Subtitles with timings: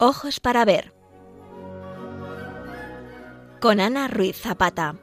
[0.00, 0.92] Ojos para ver.
[3.60, 4.94] Con Ana Ruiz Zapata.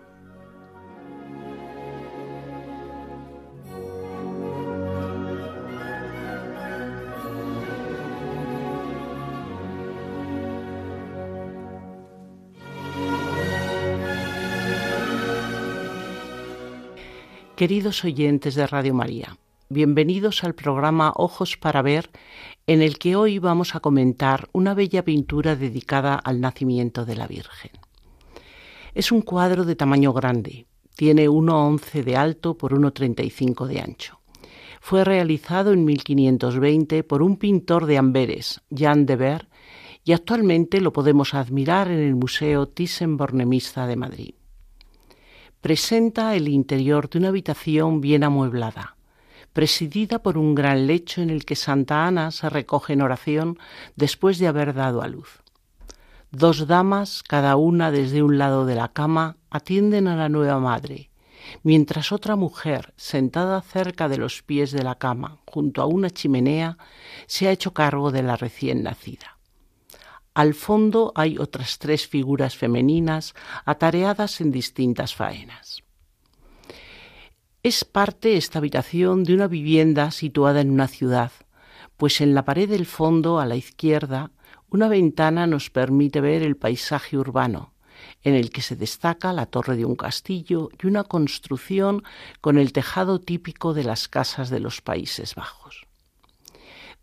[17.58, 22.10] Queridos oyentes de Radio María, bienvenidos al programa Ojos para Ver,
[22.68, 27.28] en el que hoy vamos a comentar una bella pintura dedicada al nacimiento de la
[27.28, 27.72] Virgen.
[28.94, 30.66] Es un cuadro de tamaño grande,
[30.96, 34.22] tiene 1,11 de alto por 1,35 de ancho.
[34.82, 39.50] Fue realizado en 1520 por un pintor de Amberes, Jan de Ver,
[40.04, 44.36] y actualmente lo podemos admirar en el Museo Thyssen-Bornemisza de Madrid
[45.66, 48.95] presenta el interior de una habitación bien amueblada,
[49.56, 53.58] presidida por un gran lecho en el que Santa Ana se recoge en oración
[53.96, 55.42] después de haber dado a luz.
[56.30, 61.10] Dos damas, cada una desde un lado de la cama, atienden a la nueva madre,
[61.64, 66.78] mientras otra mujer, sentada cerca de los pies de la cama, junto a una chimenea,
[67.26, 69.38] se ha hecho cargo de la recién nacida.
[70.34, 75.85] Al fondo hay otras tres figuras femeninas atareadas en distintas faenas.
[77.66, 81.32] Es parte esta habitación de una vivienda situada en una ciudad,
[81.98, 84.30] pues en la pared del fondo, a la izquierda,
[84.70, 87.74] una ventana nos permite ver el paisaje urbano,
[88.22, 92.04] en el que se destaca la torre de un castillo y una construcción
[92.40, 95.88] con el tejado típico de las casas de los Países Bajos.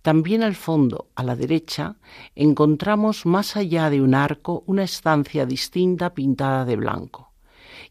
[0.01, 1.97] También al fondo, a la derecha,
[2.37, 7.32] encontramos más allá de un arco una estancia distinta pintada de blanco,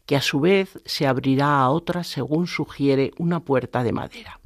[0.06, 4.40] que a su vez se abrirá a otra según sugiere una puerta de madera.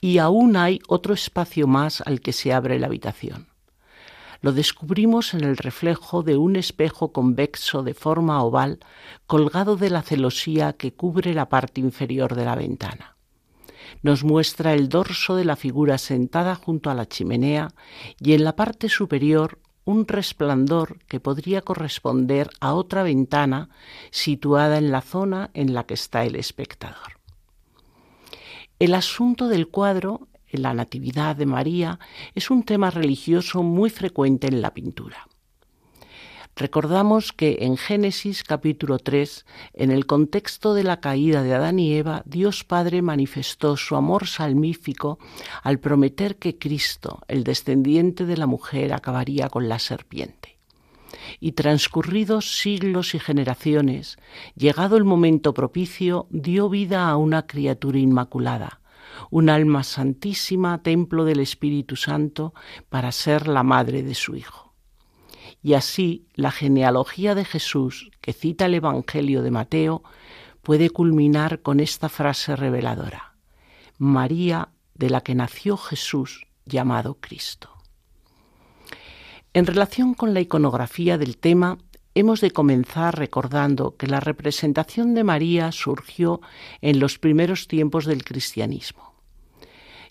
[0.00, 3.48] Y aún hay otro espacio más al que se abre la habitación.
[4.42, 8.78] Lo descubrimos en el reflejo de un espejo convexo de forma oval
[9.26, 13.16] colgado de la celosía que cubre la parte inferior de la ventana
[14.02, 17.68] nos muestra el dorso de la figura sentada junto a la chimenea
[18.20, 23.70] y en la parte superior un resplandor que podría corresponder a otra ventana
[24.10, 27.18] situada en la zona en la que está el espectador.
[28.78, 31.98] El asunto del cuadro, la Natividad de María,
[32.34, 35.28] es un tema religioso muy frecuente en la pintura.
[36.58, 39.44] Recordamos que en Génesis capítulo 3,
[39.74, 44.26] en el contexto de la caída de Adán y Eva, Dios Padre manifestó su amor
[44.26, 45.18] salmífico
[45.62, 50.56] al prometer que Cristo, el descendiente de la mujer, acabaría con la serpiente.
[51.40, 54.16] Y transcurridos siglos y generaciones,
[54.54, 58.80] llegado el momento propicio, dio vida a una criatura inmaculada,
[59.30, 62.54] un alma santísima, templo del Espíritu Santo,
[62.88, 64.65] para ser la madre de su Hijo.
[65.62, 70.02] Y así la genealogía de Jesús que cita el Evangelio de Mateo
[70.62, 73.36] puede culminar con esta frase reveladora.
[73.98, 77.70] María de la que nació Jesús llamado Cristo.
[79.54, 81.78] En relación con la iconografía del tema,
[82.14, 86.40] hemos de comenzar recordando que la representación de María surgió
[86.80, 89.15] en los primeros tiempos del cristianismo.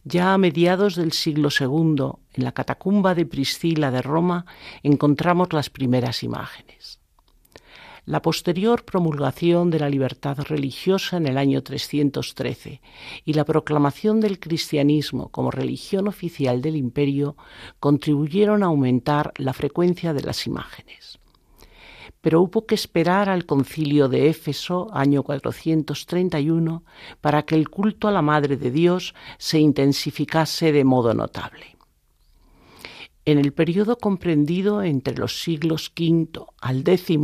[0.08, 4.46] Ya a mediados del siglo II, en la catacumba de Priscila de Roma,
[4.84, 7.00] encontramos las primeras imágenes.
[8.06, 12.82] La posterior promulgación de la libertad religiosa en el año 313
[13.26, 17.36] y la proclamación del cristianismo como religión oficial del imperio
[17.80, 21.18] contribuyeron a aumentar la frecuencia de las imágenes
[22.26, 26.84] pero hubo que esperar al concilio de Éfeso, año 431,
[27.22, 31.78] para que el culto a la Madre de Dios se intensificase de modo notable.
[33.26, 37.20] En el periodo comprendido entre los siglos V al X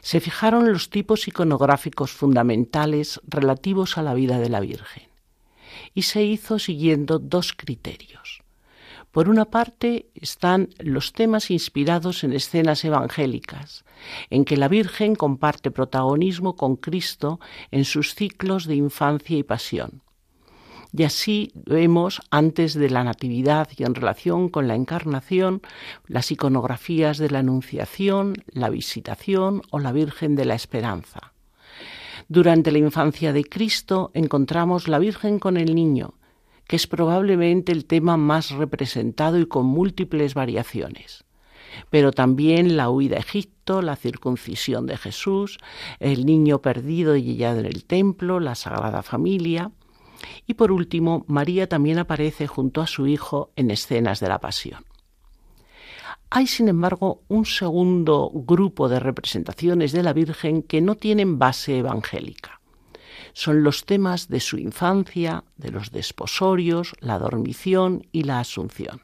[0.00, 5.08] se fijaron los tipos iconográficos fundamentales relativos a la vida de la Virgen
[5.92, 8.45] y se hizo siguiendo dos criterios.
[9.16, 13.86] Por una parte están los temas inspirados en escenas evangélicas,
[14.28, 17.40] en que la Virgen comparte protagonismo con Cristo
[17.70, 20.02] en sus ciclos de infancia y pasión.
[20.92, 25.62] Y así vemos antes de la Natividad y en relación con la Encarnación
[26.06, 31.32] las iconografías de la Anunciación, la Visitación o la Virgen de la Esperanza.
[32.28, 36.12] Durante la infancia de Cristo encontramos la Virgen con el niño,
[36.66, 41.24] que es probablemente el tema más representado y con múltiples variaciones.
[41.90, 45.58] Pero también la huida a Egipto, la circuncisión de Jesús,
[46.00, 49.70] el niño perdido y hallado en el templo, la Sagrada Familia.
[50.46, 54.84] Y por último, María también aparece junto a su hijo en escenas de la Pasión.
[56.30, 61.78] Hay, sin embargo, un segundo grupo de representaciones de la Virgen que no tienen base
[61.78, 62.55] evangélica.
[63.38, 69.02] Son los temas de su infancia, de los desposorios, la dormición y la asunción.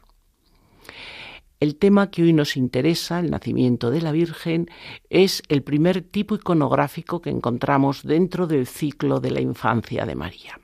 [1.61, 4.71] El tema que hoy nos interesa, el nacimiento de la Virgen,
[5.11, 10.59] es el primer tipo iconográfico que encontramos dentro del ciclo de la infancia de María.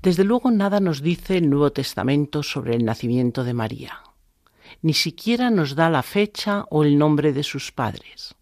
[0.00, 3.98] Desde luego nada nos dice el Nuevo Testamento sobre el nacimiento de María.
[4.80, 8.36] Ni siquiera nos da la fecha o el nombre de sus padres.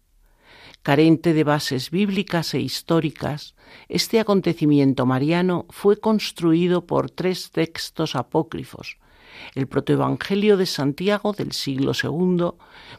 [0.83, 3.55] Carente de bases bíblicas e históricas,
[3.87, 8.97] este acontecimiento mariano fue construido por tres textos apócrifos,
[9.55, 12.49] el protoevangelio de Santiago del siglo II,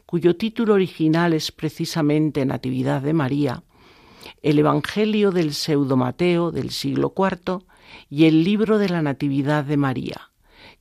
[0.06, 3.62] cuyo título original es precisamente Natividad de María,
[4.40, 7.66] el Evangelio del Pseudo Mateo del siglo IV
[8.08, 10.30] y el libro de la Natividad de María,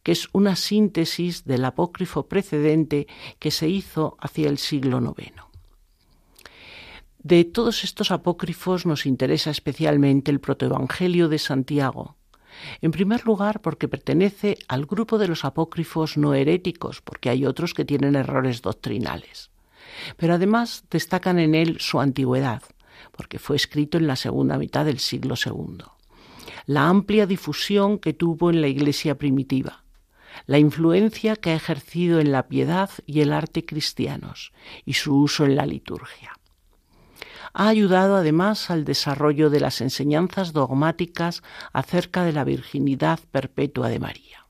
[0.04, 3.08] que es una síntesis del apócrifo precedente
[3.40, 5.53] que se hizo hacia el siglo IX.
[7.24, 12.18] De todos estos apócrifos nos interesa especialmente el protoevangelio de Santiago,
[12.82, 17.74] en primer lugar, porque pertenece al grupo de los apócrifos no heréticos, porque hay otros
[17.74, 19.52] que tienen errores doctrinales.
[20.18, 22.62] Pero además destacan en él su antigüedad,
[23.14, 25.78] porque fue escrito en la segunda mitad del siglo II.
[26.66, 29.86] La amplia difusión que tuvo en la Iglesia primitiva,
[30.46, 34.52] la influencia que ha ejercido en la piedad y el arte cristianos
[34.84, 36.34] y su uso en la liturgia
[37.54, 44.00] ha ayudado además al desarrollo de las enseñanzas dogmáticas acerca de la virginidad perpetua de
[44.00, 44.48] María.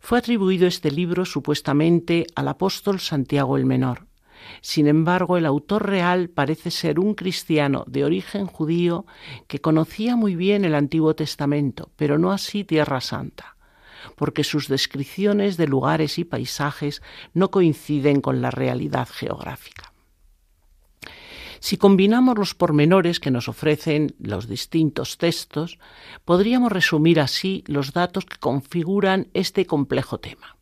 [0.00, 4.08] Fue atribuido este libro supuestamente al apóstol Santiago el Menor.
[4.60, 9.06] Sin embargo, el autor real parece ser un cristiano de origen judío
[9.46, 13.56] que conocía muy bien el Antiguo Testamento, pero no así Tierra Santa,
[14.16, 17.00] porque sus descripciones de lugares y paisajes
[17.32, 19.91] no coinciden con la realidad geográfica.
[21.62, 25.78] Si combinamos los pormenores que nos ofrecen los distintos textos,
[26.24, 30.56] podríamos resumir así los datos que configuran este complejo tema.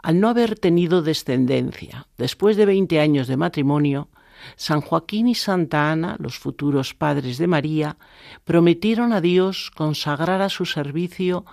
[0.00, 4.08] Al no haber tenido descendencia después de veinte años de matrimonio,
[4.54, 7.96] San Joaquín y Santa Ana, los futuros padres de María,
[8.44, 11.44] prometieron a Dios consagrar a su servicio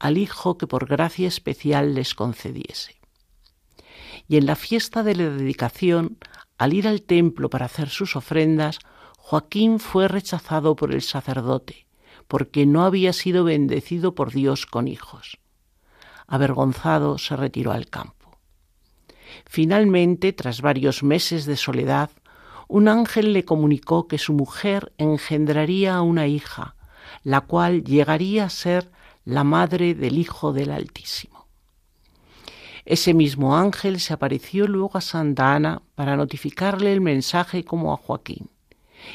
[0.00, 2.96] al Hijo que por gracia especial les concediese.
[4.26, 6.18] Y en la fiesta de la dedicación
[6.60, 8.80] al ir al templo para hacer sus ofrendas,
[9.16, 11.86] Joaquín fue rechazado por el sacerdote,
[12.28, 15.38] porque no había sido bendecido por Dios con hijos.
[16.26, 18.36] Avergonzado se retiró al campo.
[19.46, 22.10] Finalmente, tras varios meses de soledad,
[22.68, 26.76] un ángel le comunicó que su mujer engendraría una hija,
[27.22, 28.90] la cual llegaría a ser
[29.24, 31.39] la madre del Hijo del Altísimo.
[32.84, 37.96] Ese mismo ángel se apareció luego a Santa Ana para notificarle el mensaje como a
[37.96, 38.50] Joaquín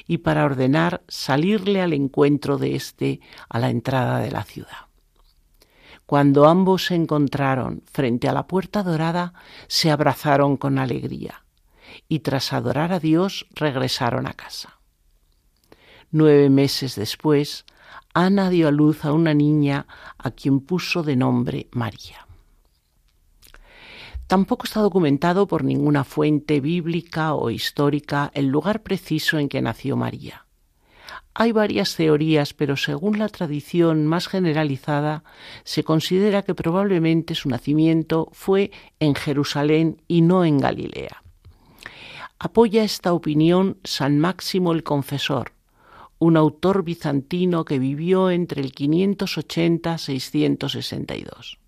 [0.07, 4.87] y para ordenar salirle al encuentro de éste a la entrada de la ciudad.
[6.05, 9.33] Cuando ambos se encontraron frente a la puerta dorada,
[9.67, 11.43] se abrazaron con alegría
[12.07, 14.79] y tras adorar a Dios regresaron a casa.
[16.11, 17.65] Nueve meses después,
[18.13, 19.87] Ana dio a luz a una niña
[20.17, 22.27] a quien puso de nombre María.
[24.27, 29.95] Tampoco está documentado por ninguna fuente bíblica o histórica el lugar preciso en que nació
[29.95, 30.45] María.
[31.35, 35.23] Hay varias teorías, pero según la tradición más generalizada,
[35.63, 41.21] se considera que probablemente su nacimiento fue en Jerusalén y no en Galilea.
[42.39, 45.51] Apoya esta opinión San Máximo el Confesor,
[46.17, 51.59] un autor bizantino que vivió entre el 580 662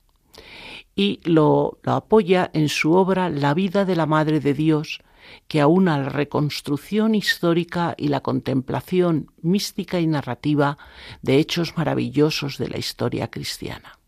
[0.97, 5.01] y lo, apoya en su obra La vida de la Madre de Dios,
[5.47, 10.79] que aúna la reconstrucción histórica y la contemplación mística y narrativa
[11.21, 13.99] de hechos maravillosos de la historia cristiana.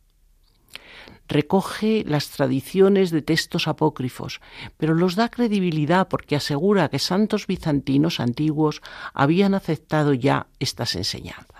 [1.28, 4.42] Recoge las tradiciones de textos apócrifos,
[4.78, 8.82] pero los da credibilidad porque asegura que santos bizantinos antiguos
[9.14, 11.59] habían aceptado ya estas enseñanzas.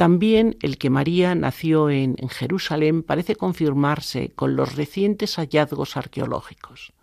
[0.00, 6.94] También el que María nació en, Jerusalén parece confirmarse con los recientes hallazgos arqueológicos,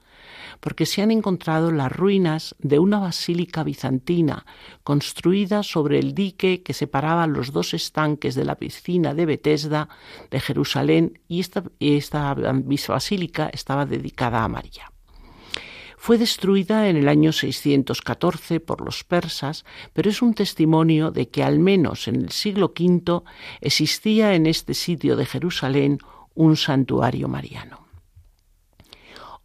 [0.59, 4.47] porque se han encontrado las ruinas de una basílica bizantina
[4.83, 9.89] construida sobre el dique que separaba los dos estanques de la piscina de Betesda
[10.31, 14.91] de Jerusalén y esta, esta basílica estaba dedicada a María
[16.07, 21.43] fue destruida en el año 614 por los persas, pero es un testimonio de que
[21.43, 23.23] al menos en el siglo V
[23.59, 25.97] existía en este sitio de Jerusalén
[26.33, 27.85] un santuario mariano.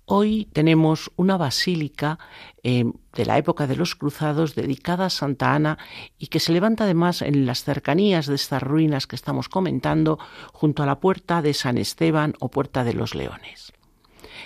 [0.05, 2.21] Hoy tenemos una basílica
[2.63, 5.79] eh, de la época de los cruzados dedicada a Santa Ana
[6.17, 10.21] y que se levanta además en las cercanías de estas ruinas que estamos comentando
[10.53, 13.73] junto a la puerta de San Esteban o puerta de los Leones.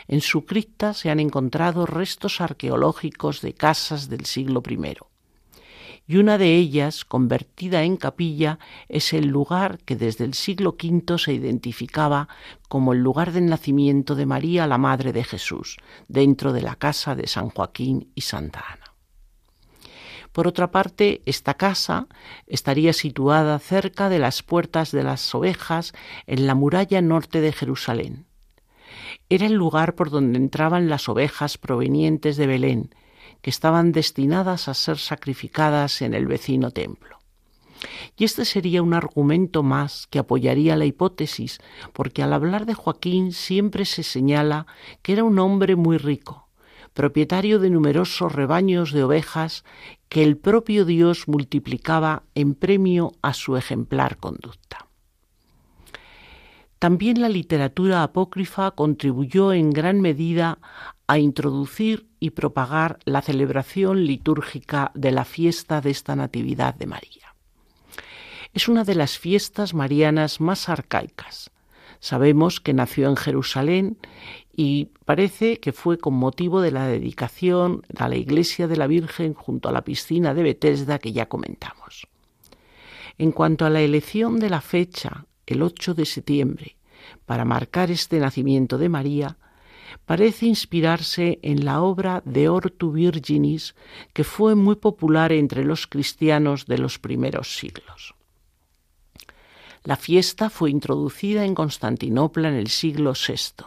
[0.08, 4.96] En su cripta se han encontrado restos arqueológicos de casas del siglo I
[6.08, 11.18] y una de ellas, convertida en capilla, es el lugar que desde el siglo V
[11.18, 12.28] se identificaba
[12.68, 17.16] como el lugar del nacimiento de María, la Madre de Jesús, dentro de la casa
[17.16, 18.92] de San Joaquín y Santa Ana.
[20.30, 22.06] Por otra parte, esta casa
[22.46, 25.92] estaría situada cerca de las puertas de las ovejas
[26.26, 28.25] en la muralla norte de Jerusalén.
[29.28, 32.94] Era el lugar por donde entraban las ovejas provenientes de Belén,
[33.42, 37.18] que estaban destinadas a ser sacrificadas en el vecino templo.
[38.16, 41.58] Y este sería un argumento más que apoyaría la hipótesis,
[41.92, 44.66] porque al hablar de Joaquín siempre se señala
[45.02, 46.48] que era un hombre muy rico,
[46.94, 49.64] propietario de numerosos rebaños de ovejas
[50.08, 54.85] que el propio Dios multiplicaba en premio a su ejemplar conducta.
[56.78, 60.58] También la literatura apócrifa contribuyó en gran medida
[61.06, 67.34] a introducir y propagar la celebración litúrgica de la fiesta de esta Natividad de María.
[68.52, 71.50] Es una de las fiestas marianas más arcaicas.
[71.98, 73.98] Sabemos que nació en Jerusalén
[74.54, 79.34] y parece que fue con motivo de la dedicación a la iglesia de la Virgen
[79.34, 82.06] junto a la piscina de Betesda que ya comentamos.
[83.18, 86.76] En cuanto a la elección de la fecha, el 8 de septiembre,
[87.24, 89.38] para marcar este nacimiento de María,
[90.04, 93.74] parece inspirarse en la obra de Ortu Virginis,
[94.12, 98.14] que fue muy popular entre los cristianos de los primeros siglos.
[99.84, 103.64] La fiesta fue introducida en Constantinopla en el siglo VI.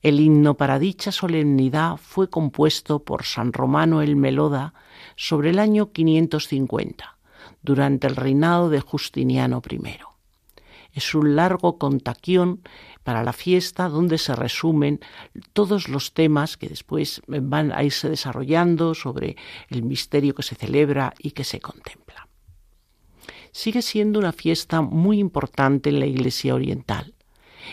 [0.00, 4.74] El himno para dicha solemnidad fue compuesto por San Romano el Meloda
[5.14, 7.18] sobre el año 550,
[7.62, 10.11] durante el reinado de Justiniano I.
[10.92, 12.60] Es un largo contaquión
[13.02, 15.00] para la fiesta donde se resumen
[15.52, 19.36] todos los temas que después van a irse desarrollando sobre
[19.68, 22.28] el misterio que se celebra y que se contempla.
[23.52, 27.14] Sigue siendo una fiesta muy importante en la Iglesia Oriental.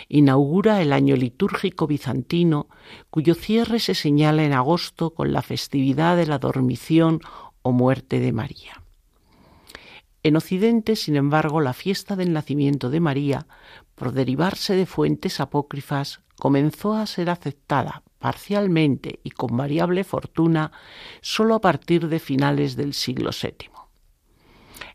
[0.07, 2.67] Inaugura el año litúrgico bizantino,
[3.09, 7.21] cuyo cierre se señala en agosto con la festividad de la dormición
[7.61, 8.78] o muerte de María.
[10.21, 13.47] En Occidente, sin embargo, la fiesta del nacimiento de María,
[13.95, 20.71] por derivarse de fuentes apócrifas, comenzó a ser aceptada parcialmente y con variable fortuna
[21.21, 23.69] sólo a partir de finales del siglo VII.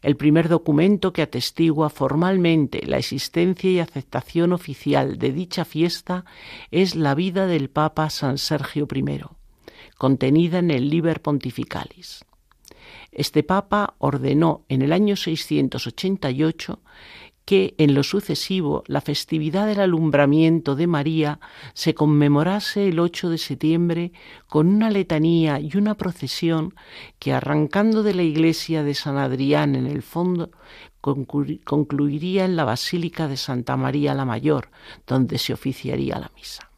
[0.02, 6.26] El primer documento que atestigua formalmente la existencia y aceptación oficial de dicha fiesta
[6.70, 9.22] es la vida del Papa San Sergio I,
[9.96, 12.26] contenida en el Liber Pontificalis.
[13.14, 16.80] Este Papa ordenó en el año 688
[17.44, 21.40] que en lo sucesivo la festividad del alumbramiento de María
[21.74, 24.12] se conmemorase el 8 de septiembre
[24.48, 26.74] con una letanía y una procesión
[27.18, 30.50] que arrancando de la iglesia de San Adrián en el fondo
[31.00, 34.70] concluiría en la Basílica de Santa María la Mayor,
[35.06, 36.70] donde se oficiaría la misa.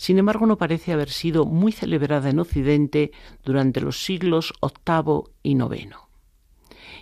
[0.00, 3.12] Sin embargo, no parece haber sido muy celebrada en Occidente
[3.44, 5.94] durante los siglos VIII y IX.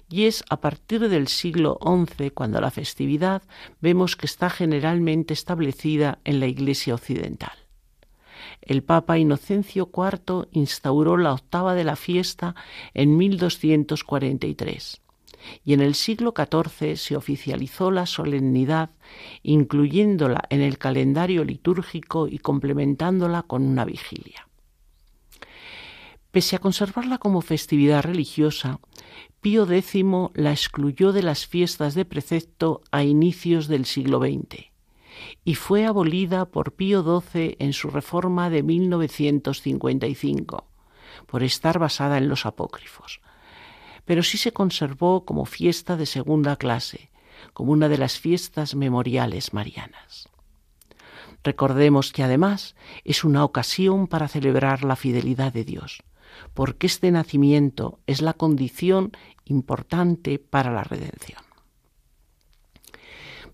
[0.09, 3.43] Y es a partir del siglo XI cuando la festividad
[3.81, 7.53] vemos que está generalmente establecida en la Iglesia occidental.
[8.63, 12.57] El Papa Inocencio IV instauró la octava de la fiesta
[12.95, 15.03] en 1243
[15.65, 18.91] y en el siglo XIV se oficializó la solemnidad,
[19.43, 24.49] incluyéndola en el calendario litúrgico y complementándola con una vigilia.
[26.31, 28.81] Pese a conservarla como festividad religiosa,
[29.41, 30.05] Pío X
[30.35, 34.69] la excluyó de las fiestas de precepto a inicios del siglo XX
[35.45, 40.67] y fue abolida por Pío XII en su reforma de 1955
[41.27, 43.21] por estar basada en los apócrifos,
[44.09, 47.11] pero sí se conservó como fiesta de segunda clase,
[47.53, 50.31] como una de las fiestas memoriales marianas.
[51.45, 52.75] Recordemos que además
[53.05, 56.03] es una ocasión para celebrar la fidelidad de Dios,
[56.55, 59.13] porque este nacimiento es la condición
[59.45, 61.43] importante para la redención.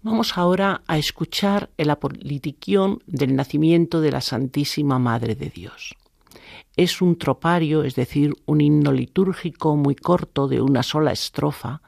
[0.02, 5.96] Vamos ahora a escuchar el apolitiquión del nacimiento de la Santísima Madre de Dios
[6.76, 11.83] es un tropario, es decir, un himno litúrgico muy corto de una sola estrofa,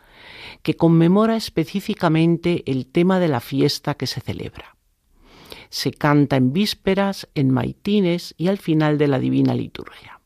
[0.63, 4.77] que conmemora específicamente el tema de la fiesta que se celebra.
[5.69, 10.21] Se canta en vísperas, en maitines y al final de la divina liturgia.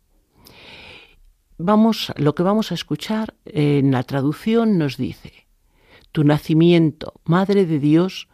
[1.56, 5.46] Vamos, lo que vamos a escuchar en la traducción nos dice:
[6.12, 8.28] Tu nacimiento, Madre de Dios,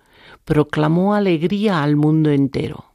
[0.44, 2.85] proclamó alegría al mundo entero,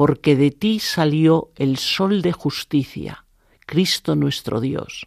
[0.00, 3.26] porque de ti salió el sol de justicia,
[3.66, 5.06] Cristo nuestro Dios,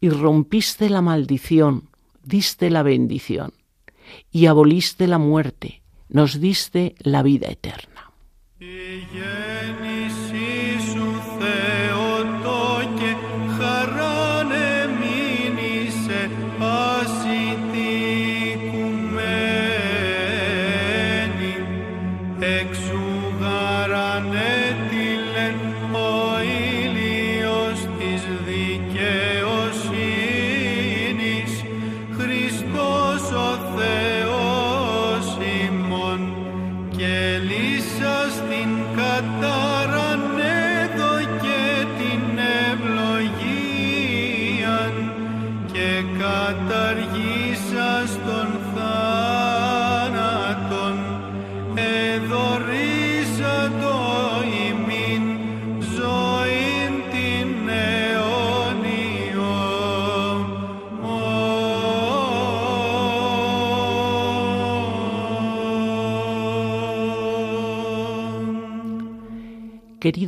[0.00, 1.90] y rompiste la maldición,
[2.24, 3.52] diste la bendición,
[4.32, 8.10] y aboliste la muerte, nos diste la vida eterna.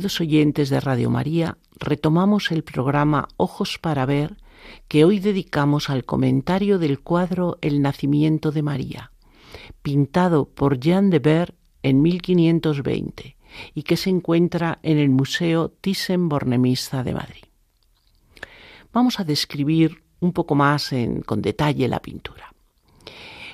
[0.01, 4.35] Queridos oyentes de Radio María, retomamos el programa Ojos para Ver
[4.87, 9.11] que hoy dedicamos al comentario del cuadro El nacimiento de María,
[9.83, 11.53] pintado por Jean de Ver
[11.83, 13.37] en 1520
[13.75, 17.43] y que se encuentra en el Museo Thyssen-Bornemisza de Madrid.
[18.91, 20.89] Vamos a describir un poco más
[21.27, 22.50] con detalle la pintura.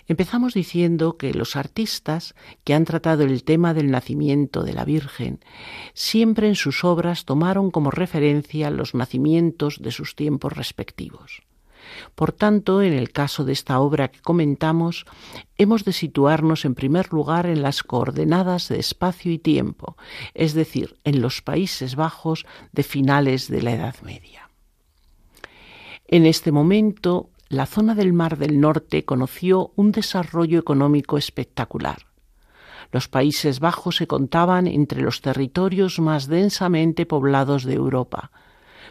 [0.08, 5.40] Empezamos diciendo que los artistas que han tratado el tema del nacimiento de la Virgen
[5.94, 11.42] siempre en sus obras tomaron como referencia los nacimientos de sus tiempos respectivos.
[12.16, 15.06] Por tanto, en el caso de esta obra que comentamos,
[15.58, 19.98] hemos de situarnos en primer lugar en las coordenadas de espacio y tiempo,
[20.34, 24.50] es decir, en los Países Bajos de finales de la Edad Media.
[26.08, 32.08] En este momento, la zona del Mar del Norte conoció un desarrollo económico espectacular.
[32.92, 38.32] Los Países Bajos se contaban entre los territorios más densamente poblados de Europa,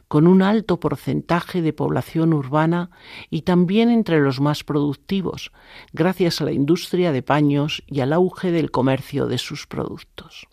[0.09, 2.91] con un alto porcentaje de población urbana
[3.29, 5.53] y también entre los más productivos,
[5.93, 10.47] gracias a la industria de paños y al auge del comercio de sus productos.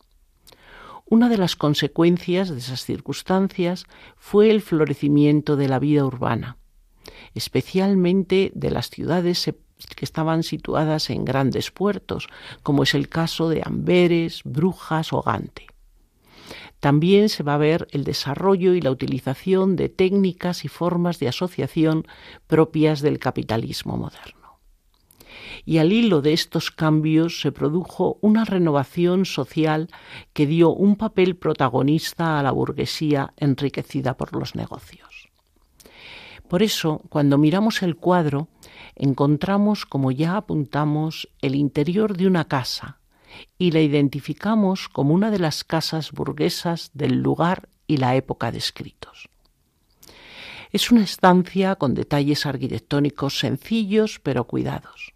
[1.05, 3.85] Una de las consecuencias de esas circunstancias
[4.17, 6.57] fue el florecimiento de la vida urbana
[7.33, 9.51] especialmente de las ciudades
[9.95, 12.27] que estaban situadas en grandes puertos,
[12.61, 15.67] como es el caso de Amberes, Brujas o Gante.
[16.79, 21.29] También se va a ver el desarrollo y la utilización de técnicas y formas de
[21.29, 22.05] asociación
[22.47, 24.59] propias del capitalismo moderno.
[25.65, 29.87] Y al hilo de estos cambios se produjo una renovación social
[30.33, 35.02] que dio un papel protagonista a la burguesía enriquecida por los negocios.
[36.47, 38.47] Por eso, cuando miramos el cuadro,
[38.95, 42.99] encontramos, como ya apuntamos, el interior de una casa
[43.57, 49.29] y la identificamos como una de las casas burguesas del lugar y la época descritos.
[50.71, 55.13] Es una estancia con detalles arquitectónicos sencillos pero cuidados.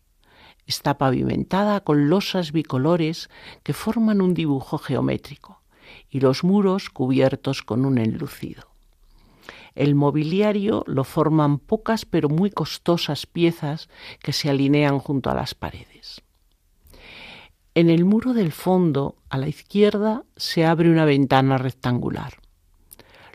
[0.67, 3.29] Está pavimentada con losas bicolores
[3.63, 5.61] que forman un dibujo geométrico
[6.09, 8.66] y los muros cubiertos con un enlucido.
[9.77, 13.89] El mobiliario lo forman pocas pero muy costosas piezas
[14.23, 16.23] que se alinean junto a las paredes.
[17.75, 22.33] En el muro del fondo, a la izquierda, se abre una ventana rectangular.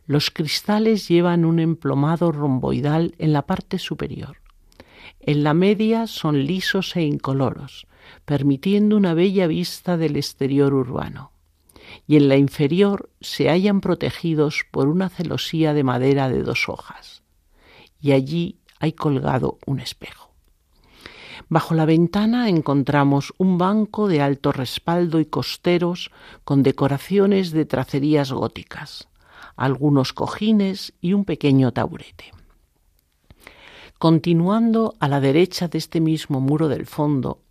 [0.04, 4.38] Los cristales llevan un emplomado romboidal en la parte superior.
[5.20, 7.86] En la media son lisos e incoloros,
[8.24, 11.31] permitiendo una bella vista del exterior urbano
[12.06, 17.22] y en la inferior se hallan protegidos por una celosía de madera de dos hojas,
[18.00, 20.30] y allí hay colgado un espejo.
[21.48, 26.10] Bajo la ventana encontramos un banco de alto respaldo y costeros
[26.44, 29.08] con decoraciones de tracerías góticas,
[29.56, 32.32] algunos cojines y un pequeño taburete.
[33.98, 37.42] Continuando a la derecha de este mismo muro del fondo,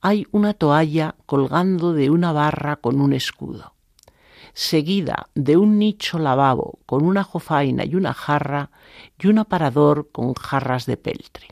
[0.00, 3.74] hay una toalla colgando de una barra con un escudo
[4.54, 8.70] seguida de un nicho lavabo con una jofaina y una jarra
[9.18, 11.48] y un aparador con jarras de peltre.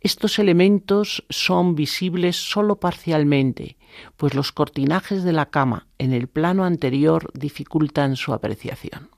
[0.00, 3.78] Estos elementos son visibles solo parcialmente,
[4.18, 9.08] pues los cortinajes de la cama en el plano anterior dificultan su apreciación.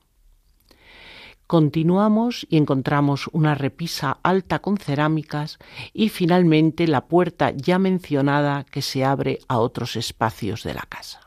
[1.48, 5.58] Continuamos y encontramos una repisa alta con cerámicas
[5.92, 11.25] y finalmente la puerta ya mencionada que se abre a otros espacios de la casa.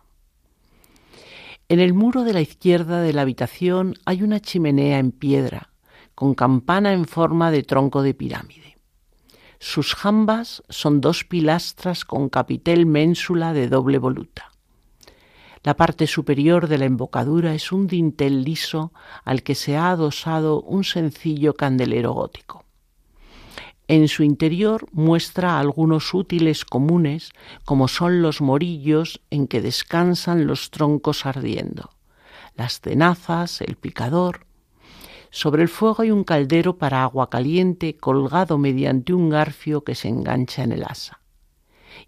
[1.71, 5.69] En el muro de la izquierda de la habitación hay una chimenea en piedra,
[6.15, 8.77] con campana en forma de tronco de pirámide.
[9.59, 14.51] Sus jambas son dos pilastras con capitel ménsula de doble voluta.
[15.61, 18.91] La parte superior de la embocadura es un dintel liso
[19.23, 22.65] al que se ha adosado un sencillo candelero gótico.
[23.89, 27.31] En su interior muestra algunos útiles comunes,
[27.65, 31.89] como son los morillos en que descansan los troncos ardiendo,
[32.55, 34.45] las tenazas, el picador.
[35.31, 40.07] Sobre el fuego hay un caldero para agua caliente colgado mediante un garfio que se
[40.07, 41.21] engancha en el asa,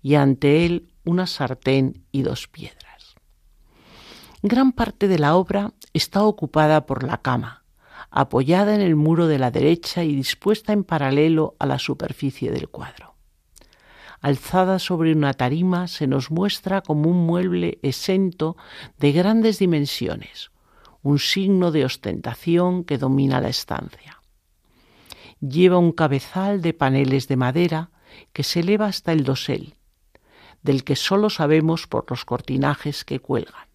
[0.04, 3.16] y ante él una sartén y dos piedras.
[4.44, 7.61] Gran parte de la obra está ocupada por la cama,
[8.12, 12.68] apoyada en el muro de la derecha y dispuesta en paralelo a la superficie del
[12.68, 13.16] cuadro.
[14.20, 18.58] Alzada sobre una tarima se nos muestra como un mueble exento
[19.00, 20.52] de grandes dimensiones,
[21.02, 24.22] un signo de ostentación que domina la estancia.
[25.40, 27.90] Lleva un cabezal de paneles de madera
[28.34, 29.76] que se eleva hasta el dosel,
[30.62, 33.71] del que sólo sabemos por los cortinajes que cuelgan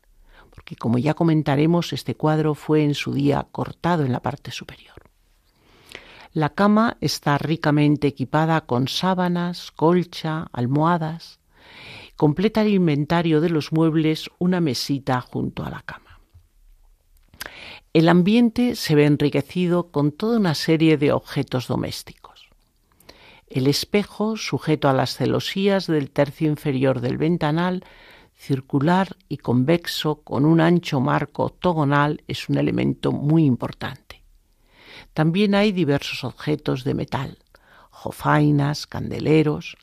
[0.66, 4.96] porque como ya comentaremos, este cuadro fue en su día cortado en la parte superior.
[6.32, 11.38] La cama está ricamente equipada con sábanas, colcha, almohadas.
[12.16, 16.18] Completa el inventario de los muebles una mesita junto a la cama.
[17.92, 22.48] El ambiente se ve enriquecido con toda una serie de objetos domésticos.
[23.46, 27.84] El espejo, sujeto a las celosías del tercio inferior del ventanal,
[28.36, 34.22] circular y convexo con un ancho marco octogonal es un elemento muy importante.
[35.14, 37.38] También hay diversos objetos de metal,
[37.90, 39.76] jofainas, candeleros.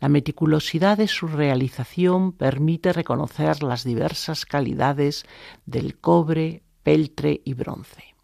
[0.00, 5.24] La meticulosidad de su realización permite reconocer las diversas calidades
[5.64, 8.14] del cobre, peltre y bronce.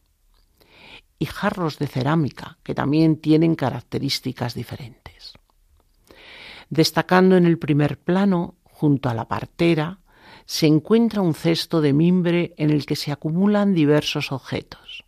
[1.18, 5.34] Y jarros de cerámica, que también tienen características diferentes.
[6.68, 9.98] Destacando en el primer plano Junto a la partera
[10.46, 15.04] se encuentra un cesto de mimbre en el que se acumulan diversos objetos.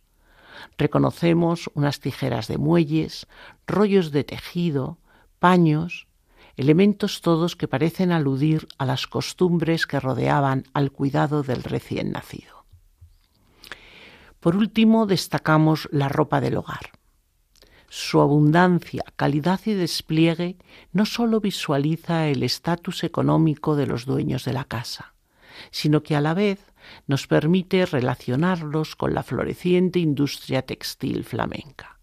[0.77, 3.25] Reconocemos unas tijeras de muelles,
[3.65, 4.99] rollos de tejido,
[5.39, 6.05] paños,
[6.55, 12.65] elementos todos que parecen aludir a las costumbres que rodeaban al cuidado del recién nacido.
[14.39, 16.91] Por último, destacamos la ropa del hogar.
[17.95, 20.57] Su abundancia, calidad y despliegue
[20.93, 25.13] no sólo visualiza el estatus económico de los dueños de la casa,
[25.69, 26.73] sino que a la vez
[27.05, 31.99] nos permite relacionarlos con la floreciente industria textil flamenca.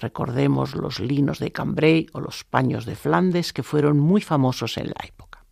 [0.00, 4.86] Recordemos los linos de Cambrai o los paños de Flandes que fueron muy famosos en
[4.86, 5.44] la época.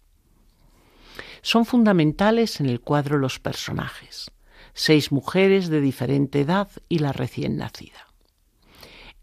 [1.42, 4.30] Son fundamentales en el cuadro los personajes,
[4.72, 8.05] seis mujeres de diferente edad y la recién nacida.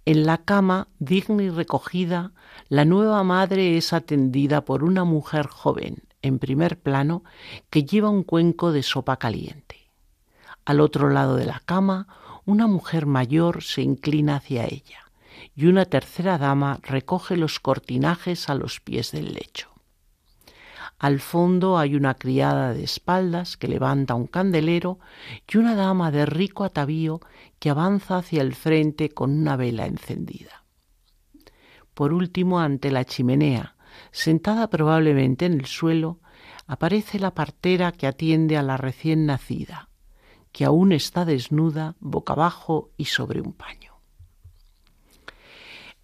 [0.06, 2.34] En la cama, digna y recogida,
[2.68, 7.24] la nueva madre es atendida por una mujer joven, en primer plano,
[7.70, 9.90] que lleva un cuenco de sopa caliente.
[10.66, 12.08] Al otro lado de la cama,
[12.46, 15.10] una mujer mayor se inclina hacia ella
[15.56, 19.73] y una tercera dama recoge los cortinajes a los pies del lecho.
[21.04, 25.00] Al fondo hay una criada de espaldas que levanta un candelero
[25.46, 27.20] y una dama de rico atavío
[27.60, 30.64] que avanza hacia el frente con una vela encendida.
[31.94, 33.76] Por último, ante la chimenea,
[34.14, 36.22] sentada probablemente en el suelo,
[36.68, 39.90] aparece la partera que atiende a la recién nacida,
[40.54, 43.92] que aún está desnuda, boca abajo y sobre un paño.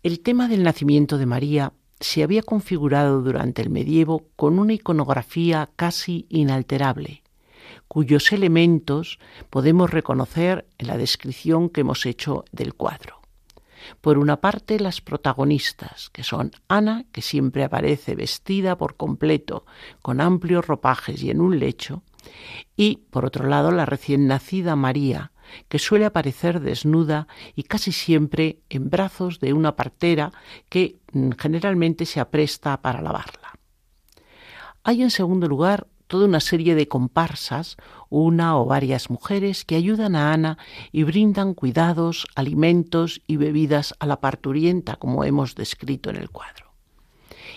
[0.03, 5.69] El tema del nacimiento de María se había configurado durante el medievo con una iconografía
[5.75, 7.23] casi inalterable,
[7.87, 13.19] cuyos elementos podemos reconocer en la descripción que hemos hecho del cuadro.
[14.01, 19.65] Por una parte, las protagonistas, que son Ana, que siempre aparece vestida por completo,
[20.01, 22.03] con amplios ropajes y en un lecho,
[22.75, 25.31] y, por otro lado, la recién nacida María,
[25.67, 30.31] que suele aparecer desnuda y casi siempre en brazos de una partera
[30.69, 33.57] que mm, generalmente se apresta para lavarla.
[34.83, 37.77] Hay en segundo lugar toda una serie de comparsas,
[38.09, 40.57] una o varias mujeres que ayudan a Ana
[40.91, 46.73] y brindan cuidados, alimentos y bebidas a la parturienta, como hemos descrito en el cuadro.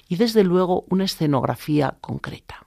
[0.09, 2.66] Y desde luego una escenografía concreta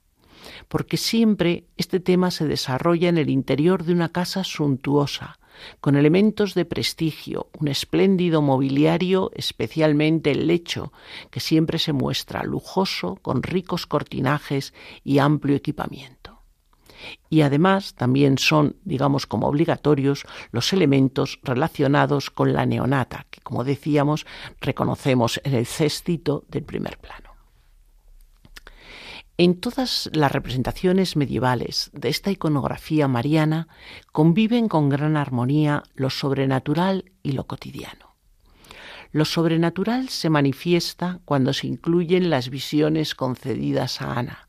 [0.68, 5.40] porque siempre este tema se desarrolla en el interior de una casa suntuosa,
[5.80, 10.92] con elementos de prestigio, un espléndido mobiliario, especialmente el lecho,
[11.32, 14.74] que siempre se muestra lujoso, con ricos cortinajes
[15.04, 16.42] y amplio equipamiento.
[17.30, 23.64] Y además también son, digamos, como obligatorios los elementos relacionados con la neonata, que como
[23.64, 24.26] decíamos
[24.60, 27.25] reconocemos en el cestito del primer plano.
[29.38, 33.68] En todas las representaciones medievales de esta iconografía mariana
[34.14, 38.16] conviven con gran armonía lo sobrenatural y lo cotidiano.
[39.12, 44.48] Lo sobrenatural se manifiesta cuando se incluyen las visiones concedidas a Ana,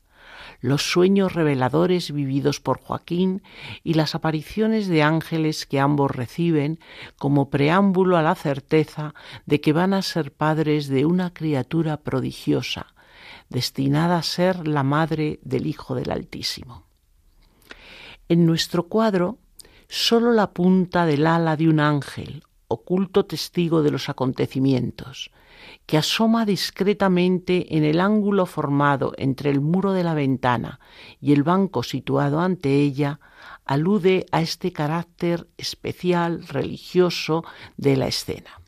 [0.61, 3.43] los sueños reveladores vividos por Joaquín
[3.83, 6.79] y las apariciones de ángeles que ambos reciben
[7.17, 9.13] como preámbulo a la certeza
[9.45, 12.87] de que van a ser padres de una criatura prodigiosa,
[13.49, 16.83] destinada a ser la madre del Hijo del Altísimo.
[18.29, 19.37] En nuestro cuadro,
[19.87, 25.31] sólo la punta del ala de un ángel, oculto testigo de los acontecimientos,
[25.85, 30.79] que asoma discretamente en el ángulo formado entre el muro de la ventana
[31.21, 33.19] y el banco situado ante ella,
[33.65, 37.43] alude a este carácter especial religioso
[37.77, 38.61] de la escena.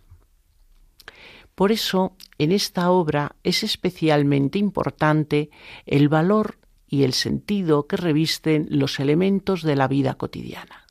[1.60, 5.50] Por eso, en esta obra es especialmente importante
[5.86, 10.88] el valor y el sentido que revisten los elementos de la vida cotidiana.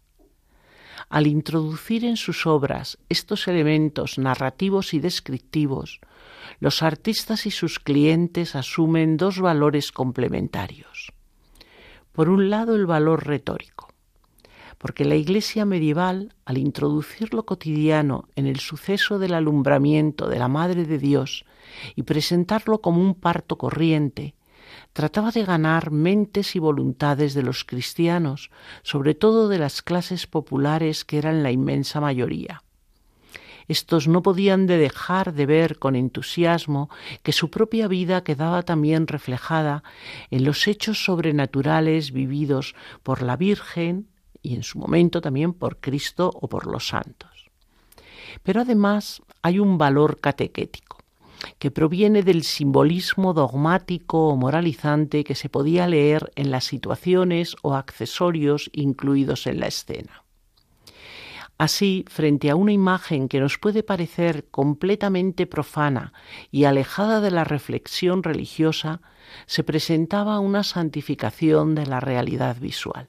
[1.08, 6.00] Al introducir en sus obras estos elementos narrativos y descriptivos,
[6.60, 11.14] los artistas y sus clientes asumen dos valores complementarios.
[12.12, 13.88] Por un lado, el valor retórico
[14.78, 20.48] porque la Iglesia medieval, al introducir lo cotidiano en el suceso del alumbramiento de la
[20.48, 21.44] Madre de Dios
[21.96, 24.34] y presentarlo como un parto corriente,
[24.92, 28.50] trataba de ganar mentes y voluntades de los cristianos,
[28.82, 32.62] sobre todo de las clases populares que eran la inmensa mayoría.
[33.66, 36.88] Estos no podían de dejar de ver con entusiasmo
[37.22, 39.82] que su propia vida quedaba también reflejada
[40.30, 44.08] en los hechos sobrenaturales vividos por la Virgen,
[44.42, 47.50] y en su momento también por Cristo o por los santos.
[48.42, 50.98] Pero además hay un valor catequético
[51.58, 57.74] que proviene del simbolismo dogmático o moralizante que se podía leer en las situaciones o
[57.74, 60.24] accesorios incluidos en la escena.
[61.58, 66.12] Así, frente a una imagen que nos puede parecer completamente profana
[66.52, 69.00] y alejada de la reflexión religiosa,
[69.46, 73.08] se presentaba una santificación de la realidad visual.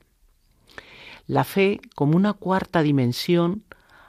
[1.29, 3.63] La fe, como una cuarta dimensión,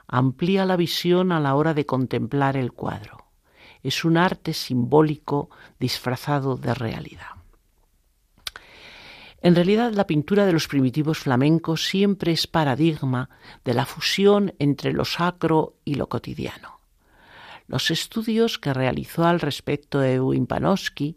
[0.07, 3.27] amplía la visión a la hora de contemplar el cuadro.
[3.83, 7.35] Es un arte simbólico disfrazado de realidad.
[9.39, 13.29] En realidad, la pintura de los primitivos flamencos siempre es paradigma
[13.63, 16.80] de la fusión entre lo sacro y lo cotidiano.
[17.71, 21.15] Los estudios que realizó al respecto Ewin Panofsky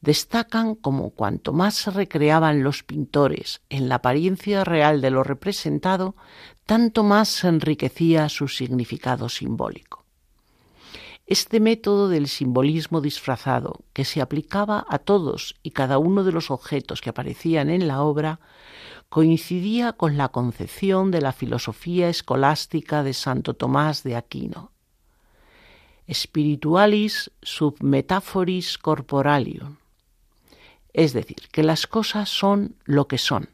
[0.00, 6.16] destacan como cuanto más se recreaban los pintores en la apariencia real de lo representado,
[6.64, 10.06] tanto más se enriquecía su significado simbólico.
[11.26, 16.50] Este método del simbolismo disfrazado, que se aplicaba a todos y cada uno de los
[16.50, 18.40] objetos que aparecían en la obra,
[19.10, 24.72] coincidía con la concepción de la filosofía escolástica de Santo Tomás de Aquino
[26.12, 29.76] spiritualis sub metaphoris corporalium.
[30.92, 33.48] Es decir, que las cosas son lo que son,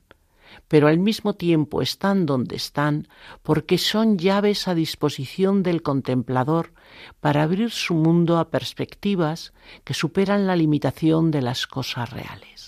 [0.69, 3.09] pero al mismo tiempo están donde están
[3.43, 6.73] porque son llaves a disposición del contemplador
[7.21, 9.53] para abrir su mundo a perspectivas
[9.85, 12.66] que superan la limitación de las cosas reales.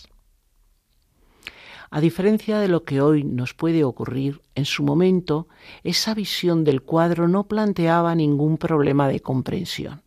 [1.90, 5.48] A diferencia de lo que hoy nos puede ocurrir, en su momento
[5.84, 10.02] esa visión del cuadro no planteaba ningún problema de comprensión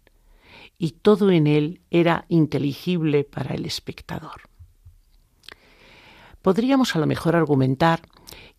[0.78, 4.50] y todo en él era inteligible para el espectador.
[6.42, 8.02] Podríamos a lo mejor argumentar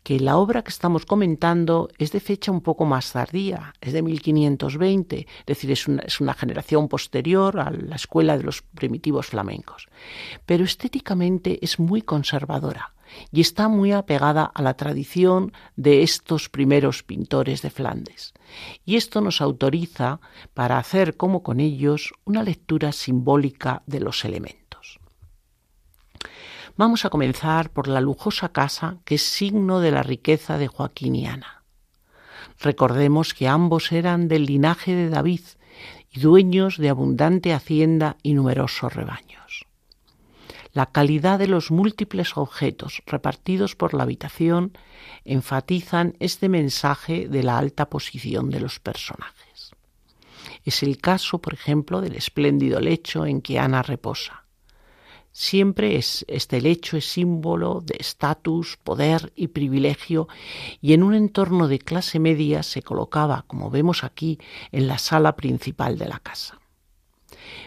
[0.05, 4.03] que la obra que estamos comentando es de fecha un poco más tardía, es de
[4.03, 9.27] 1520, es decir, es una, es una, generación posterior a la escuela de los primitivos
[9.27, 9.89] flamencos,
[10.47, 12.95] pero estéticamente es muy conservadora
[13.31, 18.35] y está muy apegada a la tradición de estos primeros pintores de Flandes.
[18.85, 20.21] Y esto nos autoriza
[20.55, 25.01] para hacer como con ellos una lectura simbólica de los elementos.
[26.77, 31.15] Vamos a comenzar por la lujosa casa que es signo de la riqueza de Joaquín
[31.15, 31.65] y Ana.
[32.61, 35.43] Recordemos que ambos eran del linaje de David
[36.11, 39.67] y dueños de abundante hacienda y numerosos rebaños.
[40.73, 44.73] La calidad de los múltiples objetos repartidos por la habitación
[45.25, 49.73] enfatizan este mensaje de la alta posición de los personajes.
[50.65, 54.43] Es el caso, por ejemplo, del espléndido lecho en que Ana reposa
[55.33, 60.29] Siempre es, este lecho es símbolo de estatus, poder y privilegio
[60.83, 64.39] y en un entorno de clase media se colocaba, como vemos aquí,
[64.73, 66.61] en la sala principal de la casa.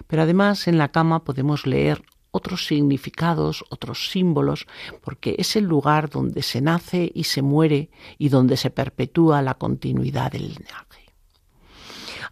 [0.06, 2.04] Pero además en la cama podemos leer
[2.36, 4.68] otros significados, otros símbolos,
[5.02, 9.54] porque es el lugar donde se nace y se muere y donde se perpetúa la
[9.54, 11.06] continuidad del linaje.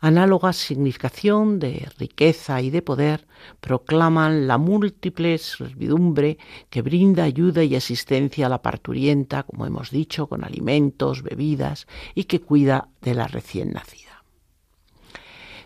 [0.02, 3.26] Análoga significación de riqueza y de poder
[3.62, 6.38] proclaman la múltiple servidumbre
[6.70, 12.26] que brinda ayuda y asistencia a la parturienta, como hemos dicho, con alimentos, bebidas y
[12.26, 14.13] que cuida de la recién nacida.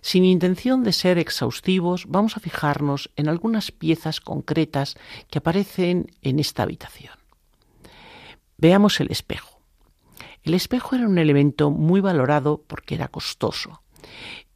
[0.08, 4.96] Sin intención de ser exhaustivos, vamos a fijarnos en algunas piezas concretas
[5.30, 7.14] que aparecen en esta habitación.
[8.58, 9.60] Veamos el espejo.
[10.44, 13.82] El espejo era un elemento muy valorado porque era costoso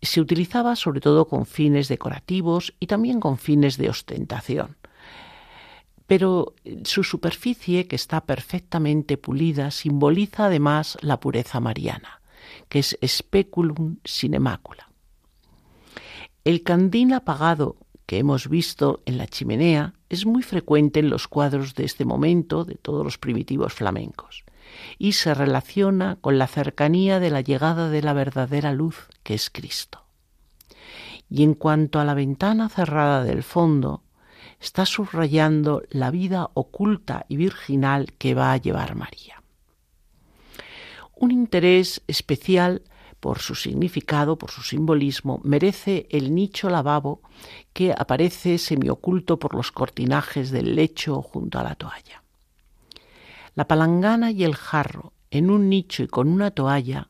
[0.02, 4.78] se utilizaba sobre todo con fines decorativos y también con fines de ostentación.
[6.08, 12.22] Pero su superficie, que está perfectamente pulida, simboliza además la pureza mariana,
[12.70, 13.98] que es speculum
[14.40, 14.91] macula.
[16.44, 17.78] El candil apagado
[18.08, 22.66] que hemos visto en la chimenea es muy frecuente en los cuadros de este momento
[22.66, 24.44] de todos los primitivos flamencos
[24.98, 29.52] y se relaciona con la cercanía de la llegada de la verdadera luz que es
[29.52, 30.04] Cristo.
[31.30, 34.02] Y en cuanto a la ventana cerrada del fondo,
[34.60, 39.44] está subrayando la vida oculta y virginal que va a llevar María.
[41.16, 42.82] Un interés especial
[43.22, 47.22] por su significado, por su simbolismo, merece el nicho lavabo
[47.72, 52.24] que aparece semioculto por los cortinajes del lecho junto a la toalla.
[53.56, 57.10] La palangana y el jarro, en un nicho y con una toalla,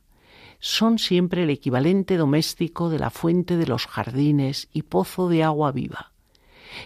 [0.60, 5.72] son siempre el equivalente doméstico de la fuente de los jardines y pozo de agua
[5.72, 6.12] viva,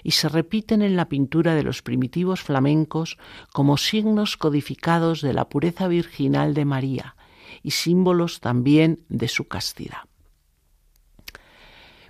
[0.04, 3.18] y se repiten en la pintura de los primitivos flamencos
[3.52, 7.16] como signos codificados de la pureza virginal de María
[7.66, 10.04] y símbolos también de su castidad.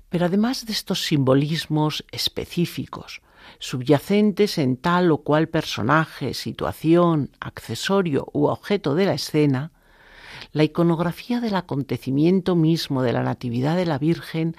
[0.10, 3.22] Pero además de estos simbolismos específicos,
[3.60, 9.72] subyacentes en tal o cual personaje, situación, accesorio u objeto de la escena,
[10.52, 14.56] la iconografía del acontecimiento mismo de la Natividad de la Virgen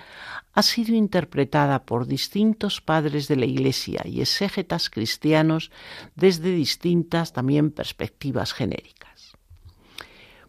[0.54, 5.70] ha sido interpretada por distintos padres de la Iglesia y exégetas cristianos
[6.14, 8.95] desde distintas también perspectivas genéricas.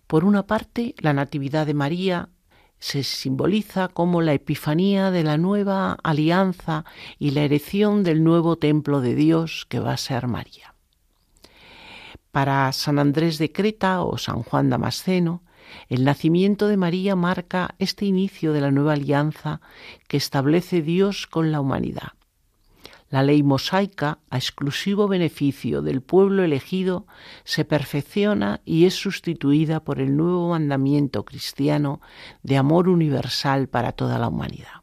[0.07, 2.29] Por una parte, la Natividad de María
[2.79, 6.85] se simboliza como la epifanía de la nueva alianza
[7.19, 10.73] y la erección del nuevo templo de Dios que va a ser María.
[12.31, 15.43] Para San Andrés de Creta o San Juan Damasceno,
[15.89, 19.59] el nacimiento de María marca este inicio de la nueva alianza
[20.07, 22.13] que establece Dios con la humanidad.
[23.09, 27.07] La ley mosaica, a exclusivo beneficio del pueblo elegido,
[27.45, 32.01] se perfecciona y es sustituida por el nuevo mandamiento cristiano
[32.43, 34.81] de amor universal para toda la humanidad.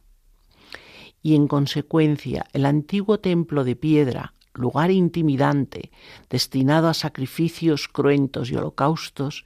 [1.23, 5.91] Y en consecuencia, el antiguo templo de piedra, lugar intimidante,
[6.31, 9.45] destinado a sacrificios cruentos y holocaustos,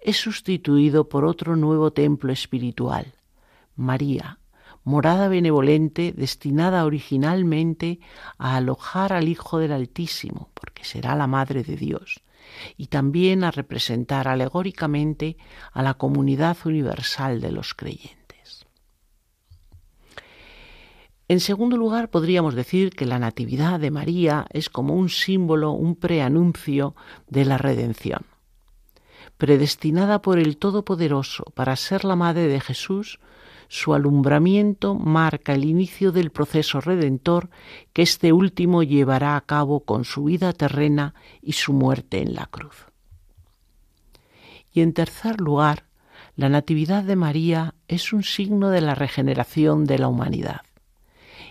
[0.00, 3.14] es sustituido por otro nuevo templo espiritual,
[3.76, 4.39] María,
[4.84, 8.00] morada benevolente destinada originalmente
[8.38, 12.22] a alojar al Hijo del Altísimo, porque será la Madre de Dios,
[12.76, 15.36] y también a representar alegóricamente
[15.72, 18.20] a la comunidad universal de los creyentes.
[21.28, 25.94] En segundo lugar, podríamos decir que la Natividad de María es como un símbolo, un
[25.94, 26.96] preanuncio
[27.28, 28.26] de la redención.
[29.38, 33.20] Predestinada por el Todopoderoso para ser la Madre de Jesús,
[33.70, 37.50] su alumbramiento marca el inicio del proceso redentor
[37.92, 42.46] que este último llevará a cabo con su vida terrena y su muerte en la
[42.46, 42.86] cruz.
[44.72, 45.84] Y en tercer lugar,
[46.34, 50.62] la Natividad de María es un signo de la regeneración de la humanidad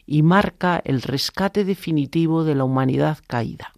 [0.06, 3.72] y marca el rescate definitivo de la humanidad caída,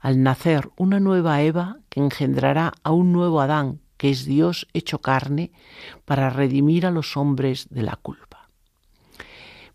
[0.00, 5.00] al nacer una nueva Eva que engendrará a un nuevo Adán que es Dios hecho
[5.00, 5.52] carne
[6.06, 8.48] para redimir a los hombres de la culpa.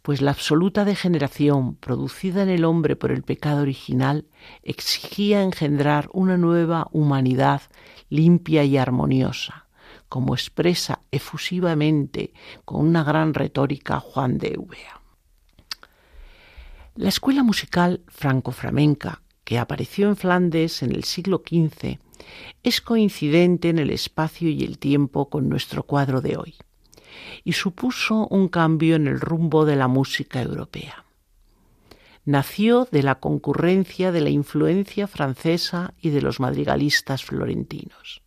[0.02, 4.26] pues la absoluta degeneración producida en el hombre por el pecado original
[4.62, 7.62] exigía engendrar una nueva humanidad
[8.10, 9.68] limpia y armoniosa,
[10.10, 12.34] como expresa efusivamente
[12.66, 15.00] con una gran retórica Juan de Eubea.
[16.96, 21.98] La escuela musical franco-flamenca, que apareció en Flandes en el siglo XV,
[22.64, 26.56] es coincidente en el espacio y el tiempo con nuestro cuadro de hoy
[27.44, 31.06] y supuso un cambio en el rumbo de la música europea.
[32.26, 38.22] Nació de la concurrencia de la influencia francesa y de los madrigalistas florentinos,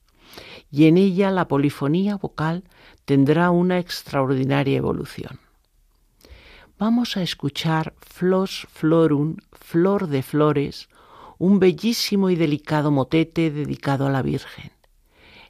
[0.71, 2.65] y en ella la polifonía vocal
[3.07, 5.41] tendrá una extraordinaria evolución.
[6.79, 10.91] Vamos a escuchar Flos Florum, Flor de Flores,
[11.39, 14.73] un bellísimo y delicado motete dedicado a la Virgen.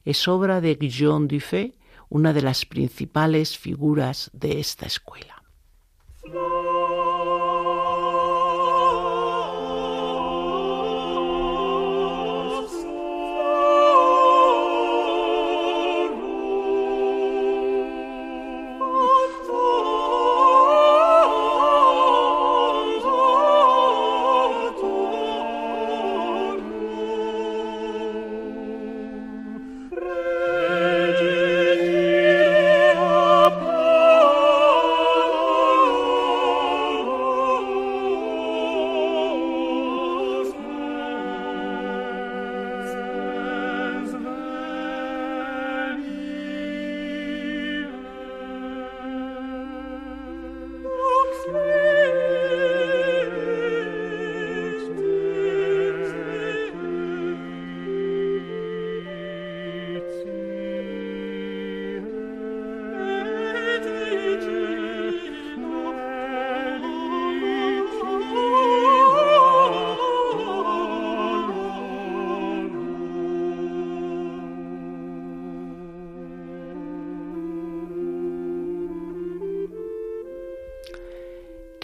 [0.05, 1.75] Es obra de Guillaume Dufay
[2.09, 5.43] una de las principales figuras de esta escuela.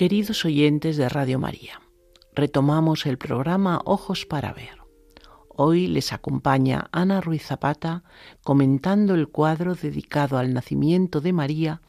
[0.03, 1.81] Queridos oyentes de Radio María,
[2.35, 4.81] retomamos el programa Ojos para Ver.
[5.49, 8.03] Hoy les acompaña Ana Ruiz Zapata
[8.43, 11.83] comentando el cuadro dedicado al nacimiento de María,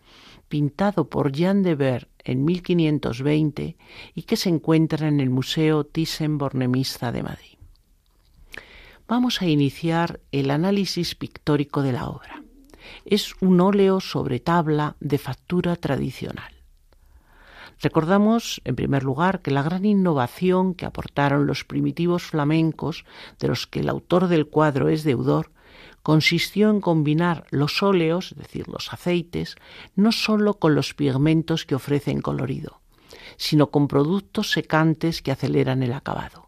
[0.47, 3.77] pintado por Jean de Ver en 1520
[4.13, 7.57] y que se encuentra en el Museo Thyssen-Bornemisza de Madrid.
[9.07, 12.43] Vamos a iniciar el análisis pictórico de la obra.
[13.05, 16.52] Es un óleo sobre tabla de factura tradicional.
[17.83, 23.03] Recordamos, en primer lugar, que la gran innovación que aportaron los primitivos flamencos,
[23.39, 25.51] de los que el autor del cuadro es deudor,
[26.01, 29.57] consistió en combinar los óleos, es decir, los aceites,
[29.97, 32.79] no sólo con los pigmentos que ofrecen colorido,
[33.35, 36.47] sino con productos secantes que aceleran el acabado.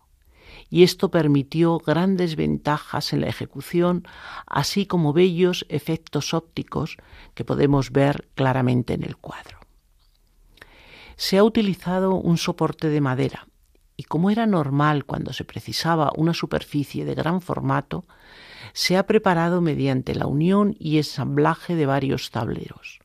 [0.70, 4.08] Y esto permitió grandes ventajas en la ejecución,
[4.48, 6.96] así como bellos efectos ópticos
[7.34, 9.55] que podemos ver claramente en el cuadro
[11.16, 13.48] se ha utilizado un soporte de madera
[13.98, 18.06] y como era normal cuando se precisaba una superficie de gran formato,
[18.74, 23.00] se ha preparado mediante la unión y ensamblaje de varios tableros,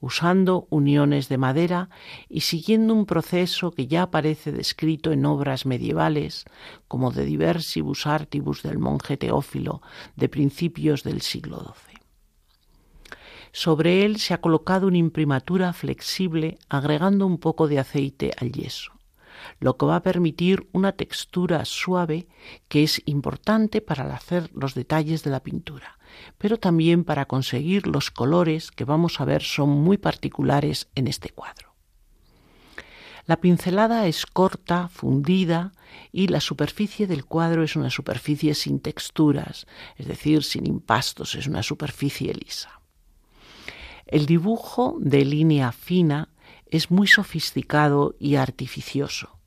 [0.00, 1.88] usando uniones de madera
[2.28, 6.44] y siguiendo un proceso que ya aparece descrito en obras medievales,
[6.88, 9.80] como de Diversibus Artibus del monje Teófilo
[10.16, 11.93] de principios del siglo XII.
[13.56, 18.90] Sobre él se ha colocado una imprimatura flexible agregando un poco de aceite al yeso,
[19.60, 22.26] lo que va a permitir una textura suave
[22.66, 26.00] que es importante para hacer los detalles de la pintura,
[26.36, 31.28] pero también para conseguir los colores que vamos a ver son muy particulares en este
[31.28, 31.76] cuadro.
[33.24, 35.70] La pincelada es corta, fundida,
[36.10, 41.46] y la superficie del cuadro es una superficie sin texturas, es decir, sin impastos, es
[41.46, 42.80] una superficie lisa.
[44.06, 46.28] El dibujo de línea fina
[46.66, 49.38] es muy sofisticado y artificioso.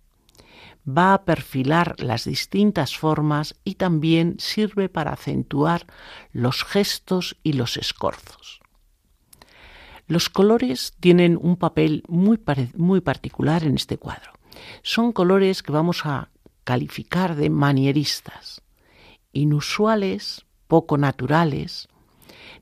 [0.87, 5.85] Va a perfilar las distintas formas y también sirve para acentuar
[6.31, 8.61] los gestos y los escorzos.
[10.07, 12.39] Los colores tienen un papel muy,
[12.77, 14.31] muy particular en este cuadro.
[14.81, 16.29] Son colores que vamos a
[16.63, 18.61] calificar de manieristas,
[19.33, 21.89] inusuales, poco naturales,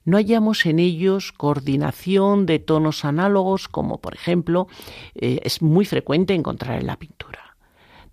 [0.06, 4.68] no hallamos en ellos coordinación de tonos análogos como por ejemplo
[5.16, 7.58] eh, es muy frecuente encontrar en la pintura.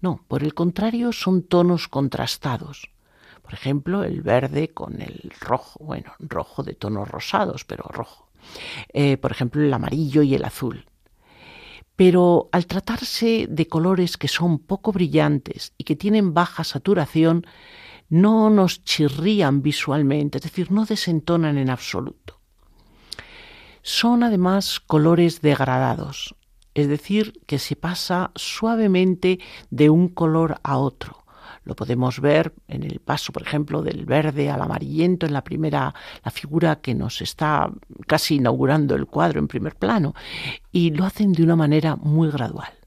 [0.00, 2.90] No, por el contrario son tonos contrastados.
[3.42, 8.28] Por ejemplo, el verde con el rojo, bueno, rojo de tonos rosados, pero rojo.
[8.92, 10.86] Eh, por ejemplo, el amarillo y el azul.
[11.94, 17.46] Pero al tratarse de colores que son poco brillantes y que tienen baja saturación,
[18.12, 22.40] no nos chirrían visualmente, es decir, no desentonan en absoluto.
[23.80, 26.34] Son además colores degradados,
[26.74, 29.40] es decir, que se pasa suavemente
[29.70, 31.24] de un color a otro.
[31.64, 35.94] Lo podemos ver en el paso, por ejemplo, del verde al amarillento en la primera,
[36.22, 37.72] la figura que nos está
[38.06, 40.14] casi inaugurando el cuadro en primer plano,
[40.70, 42.81] y lo hacen de una manera muy gradual.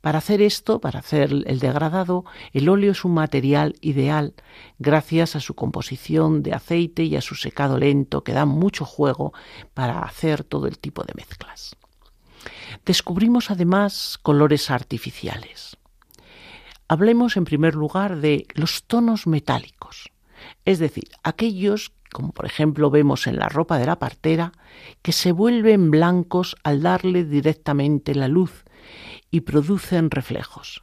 [0.00, 4.34] Para hacer esto, para hacer el degradado, el óleo es un material ideal
[4.78, 9.32] gracias a su composición de aceite y a su secado lento que da mucho juego
[9.74, 11.76] para hacer todo el tipo de mezclas.
[12.84, 15.76] Descubrimos además colores artificiales.
[16.86, 20.10] Hablemos en primer lugar de los tonos metálicos,
[20.64, 24.52] es decir, aquellos, como por ejemplo vemos en la ropa de la partera,
[25.02, 28.64] que se vuelven blancos al darle directamente la luz
[29.30, 30.82] y producen reflejos.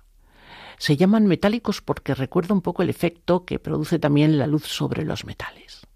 [0.77, 5.05] Se llaman metálicos porque recuerda un poco el efecto que produce también la luz sobre
[5.05, 5.87] los metales.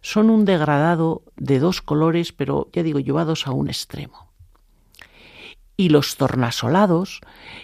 [0.00, 4.28] Son un degradado de dos colores, pero ya digo, llevados a un extremo.
[5.76, 7.20] Y los tornasolados,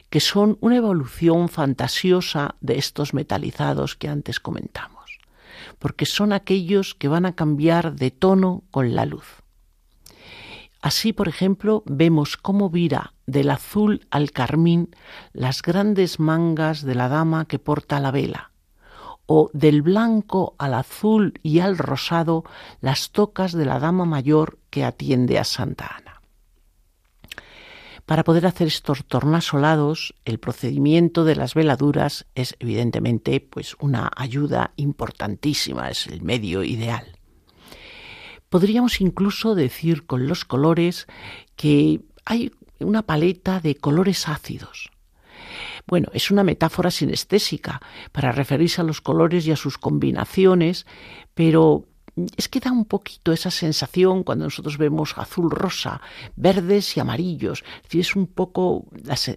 [0.08, 5.18] que son una evolución fantasiosa de estos metalizados que antes comentamos,
[5.78, 9.43] porque son aquellos que van a cambiar de tono con la luz.
[10.84, 14.94] Así, por ejemplo, vemos cómo vira del azul al carmín
[15.32, 18.50] las grandes mangas de la dama que porta la vela,
[19.24, 22.44] o del blanco al azul y al rosado
[22.82, 26.20] las tocas de la dama mayor que atiende a Santa Ana.
[28.04, 34.72] Para poder hacer estos tornasolados, el procedimiento de las veladuras es evidentemente pues una ayuda
[34.76, 37.13] importantísima, es el medio ideal.
[38.54, 41.08] Podríamos incluso decir con los colores
[41.56, 44.92] que hay una paleta de colores ácidos.
[45.88, 47.80] Bueno, es una metáfora sinestésica
[48.12, 50.86] para referirse a los colores y a sus combinaciones,
[51.34, 51.88] pero
[52.36, 56.00] es que da un poquito esa sensación cuando nosotros vemos azul rosa,
[56.36, 57.64] verdes y amarillos.
[57.88, 58.86] Es, es un poco,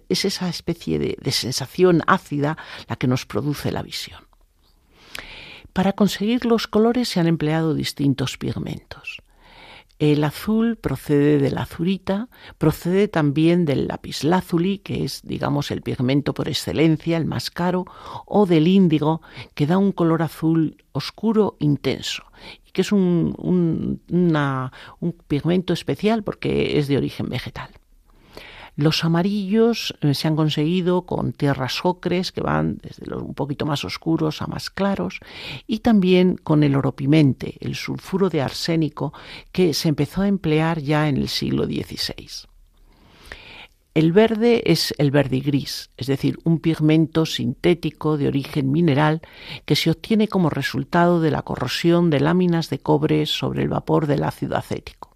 [0.08, 2.56] es esa especie de sensación ácida
[2.86, 4.27] la que nos produce la visión.
[5.78, 9.22] Para conseguir los colores se han empleado distintos pigmentos.
[10.00, 16.34] El azul procede de la azurita, procede también del lapislázuli, que es, digamos, el pigmento
[16.34, 17.84] por excelencia, el más caro,
[18.26, 19.22] o del índigo,
[19.54, 22.24] que da un color azul oscuro intenso,
[22.66, 27.70] y que es un, un pigmento especial porque es de origen vegetal.
[28.78, 33.66] Los amarillos eh, se han conseguido con tierras ocres que van desde los un poquito
[33.66, 35.18] más oscuros a más claros
[35.66, 39.12] y también con el oropimente, el sulfuro de arsénico
[39.50, 42.46] que se empezó a emplear ya en el siglo XVI.
[43.94, 49.22] El verde es el verde gris, es decir, un pigmento sintético de origen mineral
[49.64, 54.06] que se obtiene como resultado de la corrosión de láminas de cobre sobre el vapor
[54.06, 55.07] del ácido acético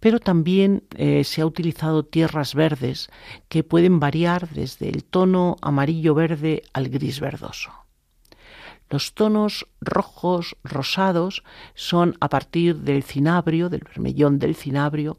[0.00, 3.10] pero también eh, se ha utilizado tierras verdes
[3.48, 7.72] que pueden variar desde el tono amarillo-verde al gris verdoso.
[8.92, 11.44] Los tonos rojos, rosados,
[11.74, 15.16] son a partir del cinabrio, del vermellón del cinabrio,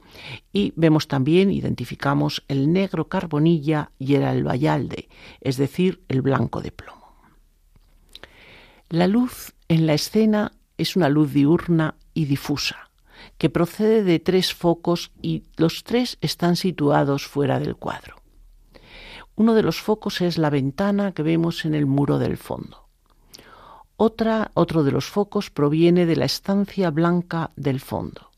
[0.51, 5.09] y vemos también, identificamos el negro carbonilla y el albayalde,
[5.41, 7.15] es decir, el blanco de plomo.
[8.89, 12.91] La luz en la escena es una luz diurna y difusa
[13.43, 18.15] que procede de tres focos y los tres están situados fuera del cuadro.
[19.35, 22.87] Uno de los focos es la ventana que vemos en el muro del fondo.
[23.97, 28.31] Otra, otro de los focos proviene de la estancia blanca del fondo.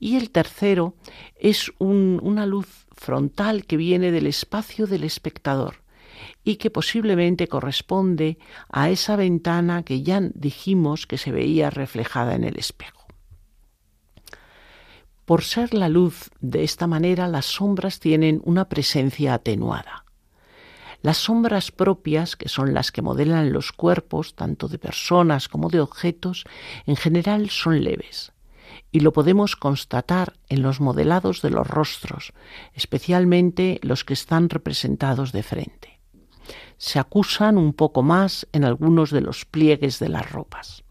[0.00, 0.94] Y el tercero
[1.36, 5.84] es una luz frontal que viene del espacio del espectador
[6.42, 8.38] y que posiblemente corresponde
[8.70, 12.95] a esa ventana que ya dijimos que se veía reflejada en el espejo.
[15.26, 20.04] Por ser la luz de esta manera, las sombras tienen una presencia atenuada.
[21.02, 25.80] Las sombras propias, que son las que modelan los cuerpos, tanto de personas como de
[25.80, 26.44] objetos,
[26.86, 28.32] en general son leves,
[28.92, 32.32] y lo podemos constatar en los modelados de los rostros,
[32.72, 36.00] especialmente los que están representados de frente.
[36.78, 40.85] Se acusan un poco más en algunos de los pliegues de las ropas.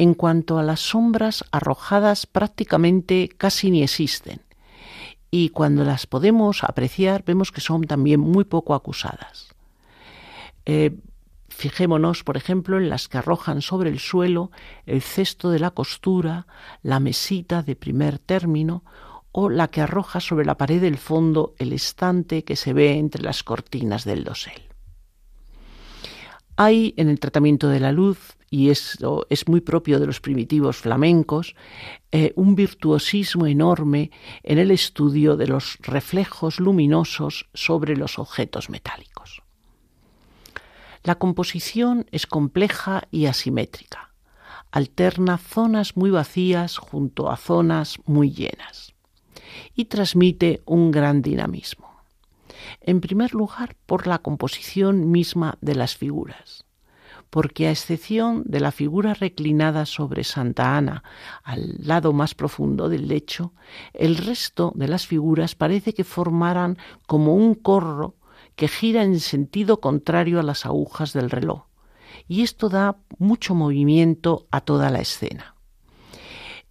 [0.00, 4.40] En cuanto a las sombras arrojadas prácticamente casi ni existen
[5.30, 9.54] y cuando las podemos apreciar vemos que son también muy poco acusadas.
[10.64, 10.96] Eh,
[11.50, 14.50] fijémonos, por ejemplo, en las que arrojan sobre el suelo
[14.86, 16.46] el cesto de la costura,
[16.82, 18.84] la mesita de primer término
[19.32, 23.22] o la que arroja sobre la pared del fondo el estante que se ve entre
[23.22, 24.62] las cortinas del dosel.
[26.56, 30.76] Hay en el tratamiento de la luz, y esto es muy propio de los primitivos
[30.76, 31.54] flamencos,
[32.10, 34.10] eh, un virtuosismo enorme
[34.42, 39.42] en el estudio de los reflejos luminosos sobre los objetos metálicos.
[41.04, 44.12] La composición es compleja y asimétrica.
[44.72, 48.94] Alterna zonas muy vacías junto a zonas muy llenas
[49.74, 52.02] y transmite un gran dinamismo.
[52.80, 56.64] En primer lugar, por la composición misma de las figuras,
[57.30, 61.04] porque a excepción de la figura reclinada sobre Santa Ana
[61.42, 63.54] al lado más profundo del lecho,
[63.94, 66.76] el resto de las figuras parece que formaran
[67.06, 68.16] como un corro
[68.56, 71.66] que gira en sentido contrario a las agujas del reloj,
[72.28, 75.54] y esto da mucho movimiento a toda la escena.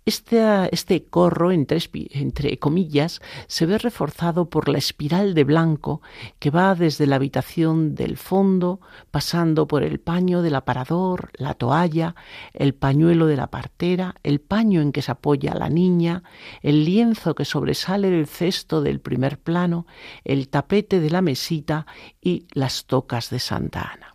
[0.09, 0.41] Este,
[0.73, 6.01] este corro, entre, comillas, se ve reforzado por la espiral de blanco
[6.39, 8.81] que va desde la habitación del fondo,
[9.11, 12.15] pasando por el paño del aparador, la toalla,
[12.53, 16.23] el pañuelo de la partera, el paño en que se apoya la niña,
[16.63, 19.85] el lienzo que sobresale del cesto del primer plano,
[20.23, 21.85] el tapete de la mesita
[22.19, 24.08] y las tocas de Santa Ana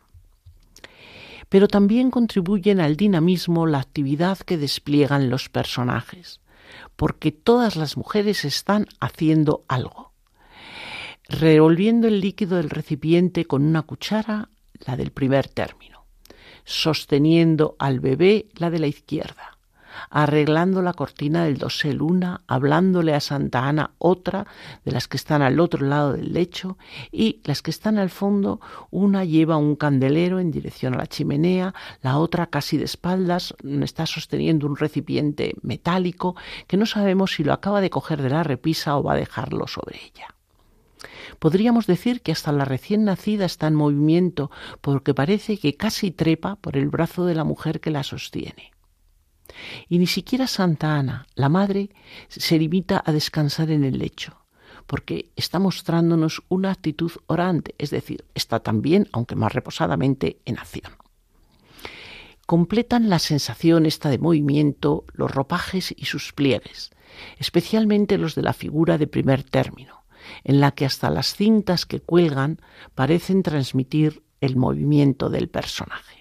[1.55, 6.41] pero también contribuyen al dinamismo la actividad que despliegan los personajes,
[6.97, 10.11] porque todas las mujeres están haciendo algo.
[11.29, 14.49] Revolviendo el líquido del recipiente con una cuchara,
[14.85, 16.07] la del primer término,
[16.65, 19.54] sosteniendo al bebé la de la izquierda,
[20.11, 24.47] arreglando la cortina del dosel una, hablándole a Santa Ana otra,
[24.85, 26.79] de las que están al otro lado del lecho,
[27.11, 31.75] y las que están al fondo, una lleva un candelero en dirección a la chimenea,
[32.03, 36.37] la otra casi de espaldas está sosteniendo un recipiente metálico
[36.67, 39.67] que no sabemos si lo acaba de coger de la repisa o va a dejarlo
[39.67, 40.35] sobre ella.
[41.39, 46.57] Podríamos decir que hasta la recién nacida está en movimiento porque parece que casi trepa
[46.57, 48.74] por el brazo de la mujer que la sostiene.
[49.89, 51.91] Y ni siquiera Santa Ana, la madre,
[52.29, 54.45] se limita a descansar en el lecho,
[54.87, 60.93] porque está mostrándonos una actitud orante, es decir, está también, aunque más reposadamente, en acción.
[62.47, 66.91] Completan la sensación esta de movimiento los ropajes y sus pliegues,
[67.39, 70.05] especialmente los de la figura de primer término,
[70.43, 72.61] en la que hasta las cintas que cuelgan
[72.95, 76.14] parecen transmitir el movimiento del personaje.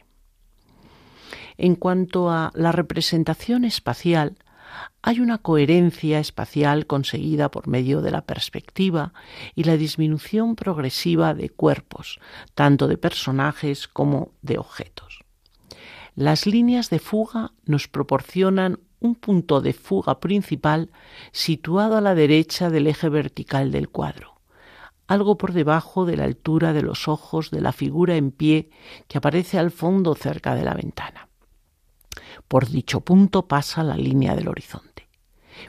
[1.58, 4.38] En cuanto a la representación espacial,
[5.02, 9.14] hay una coherencia espacial conseguida por medio de la perspectiva
[9.56, 12.20] y la disminución progresiva de cuerpos,
[12.56, 15.20] tanto de personajes como de objetos.
[16.16, 20.92] Las líneas de fuga nos proporcionan un punto de fuga principal
[21.32, 24.40] situado a la derecha del eje vertical del cuadro,
[25.08, 28.70] algo por debajo de la altura de los ojos de la figura en pie
[29.08, 31.28] que aparece al fondo cerca de la ventana.
[32.54, 35.08] Por dicho punto pasa la línea del horizonte.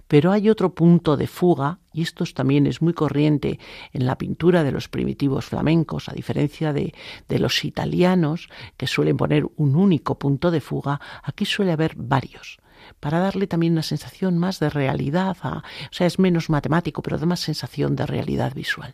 [0.07, 3.59] Pero hay otro punto de fuga, y esto también es muy corriente
[3.95, 6.93] en la pintura de los primitivos flamencos, a diferencia de,
[7.27, 12.59] de los italianos, que suelen poner un único punto de fuga, aquí suele haber varios
[13.01, 17.25] para darle también una sensación más de realidad, o sea, es menos matemático, pero da
[17.25, 18.93] más sensación de realidad visual.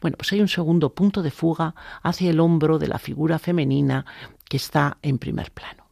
[0.00, 4.06] Bueno, pues hay un segundo punto de fuga hacia el hombro de la figura femenina
[4.48, 5.83] que está en primer plano.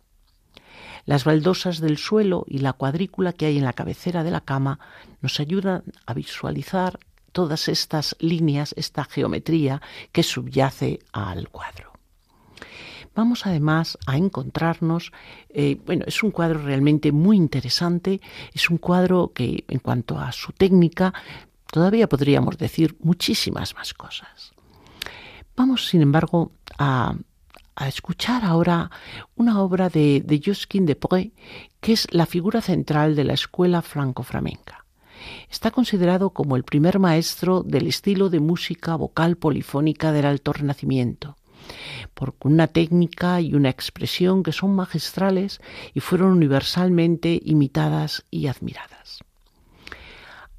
[1.05, 4.79] Las baldosas del suelo y la cuadrícula que hay en la cabecera de la cama
[5.21, 6.99] nos ayudan a visualizar
[7.33, 9.81] todas estas líneas, esta geometría
[10.13, 11.93] que subyace al cuadro.
[13.15, 15.13] Vamos además a encontrarnos,
[15.51, 18.21] eh, bueno, es un cuadro realmente muy interesante,
[18.55, 21.13] es un cuadro que en cuanto a su técnica
[21.71, 24.53] todavía podríamos decir muchísimas más cosas.
[25.57, 27.15] Vamos, sin embargo, a
[27.75, 28.91] a escuchar ahora
[29.35, 31.33] una obra de, de Josquin de Pré,
[31.81, 34.85] que es la figura central de la escuela franco-flamenca.
[35.51, 41.37] Está considerado como el primer maestro del estilo de música vocal polifónica del Alto Renacimiento,
[42.15, 45.61] por una técnica y una expresión que son magistrales
[45.95, 49.21] y fueron universalmente imitadas y admiradas.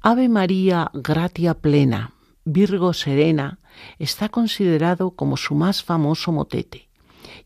[0.00, 2.12] Ave María Gratia Plena,
[2.44, 3.58] Virgo Serena,
[3.98, 6.83] está considerado como su más famoso motete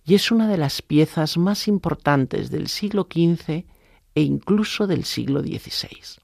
[0.04, 3.64] y es una de las piezas más importantes del siglo XV
[4.14, 6.20] e incluso del siglo XVI.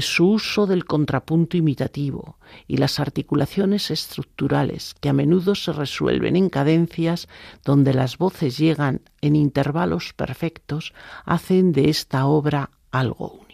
[0.00, 6.50] su uso del contrapunto imitativo y las articulaciones estructurales que a menudo se resuelven en
[6.50, 7.28] cadencias
[7.64, 10.92] donde las voces llegan en intervalos perfectos
[11.24, 13.47] hacen de esta obra algo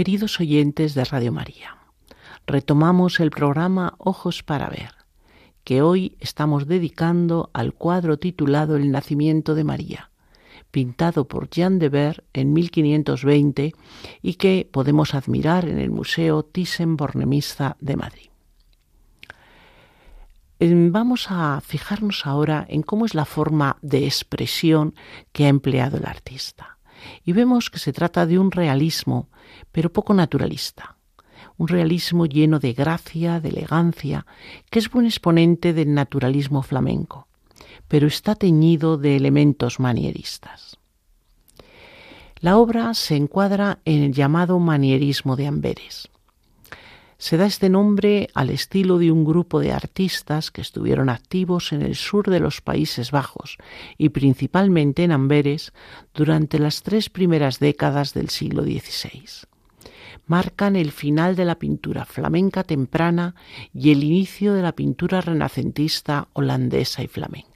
[0.00, 1.76] Queridos oyentes de Radio María,
[2.46, 4.94] retomamos el programa Ojos para Ver,
[5.62, 10.10] que hoy estamos dedicando al cuadro titulado El nacimiento de María,
[10.70, 13.74] pintado por Jean de Ver en 1520
[14.22, 18.30] y que podemos admirar en el Museo Thyssen-Bornemisza de Madrid.
[20.60, 24.94] Vamos a fijarnos ahora en cómo es la forma de expresión
[25.32, 26.78] que ha empleado el artista.
[27.24, 29.28] Y vemos que se trata de un realismo,
[29.72, 30.96] pero poco naturalista.
[31.56, 34.26] Un realismo lleno de gracia, de elegancia,
[34.70, 37.28] que es buen exponente del naturalismo flamenco,
[37.88, 40.78] pero está teñido de elementos manieristas.
[42.40, 46.08] La obra se encuadra en el llamado manierismo de Amberes.
[47.20, 51.82] Se da este nombre al estilo de un grupo de artistas que estuvieron activos en
[51.82, 53.58] el sur de los Países Bajos
[53.98, 55.74] y principalmente en Amberes
[56.14, 59.46] durante las tres primeras décadas del siglo XVI.
[60.26, 63.34] Marcan el final de la pintura flamenca temprana
[63.74, 67.49] y el inicio de la pintura renacentista holandesa y flamenca.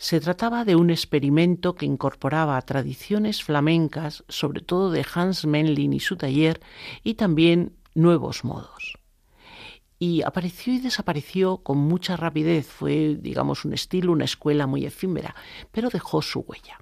[0.00, 6.00] Se trataba de un experimento que incorporaba tradiciones flamencas, sobre todo de Hans Menlin y
[6.00, 6.62] su taller,
[7.04, 8.94] y también nuevos modos.
[9.98, 12.66] Y apareció y desapareció con mucha rapidez.
[12.66, 15.34] Fue, digamos, un estilo, una escuela muy efímera,
[15.70, 16.78] pero dejó su huella.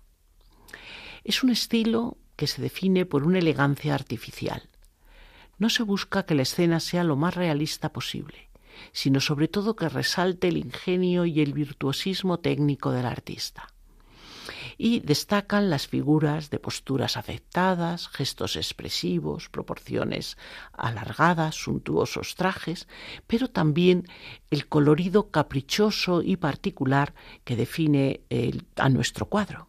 [1.24, 4.70] Es un estilo que se define por una elegancia artificial.
[5.58, 8.47] No se busca que la escena sea lo más realista posible
[8.92, 13.72] sino sobre todo que resalte el ingenio y el virtuosismo técnico del artista.
[14.80, 20.38] Y destacan las figuras de posturas afectadas, gestos expresivos, proporciones
[20.72, 22.86] alargadas, suntuosos trajes,
[23.26, 24.06] pero también
[24.50, 27.12] el colorido caprichoso y particular
[27.44, 28.20] que define
[28.76, 29.68] a nuestro cuadro.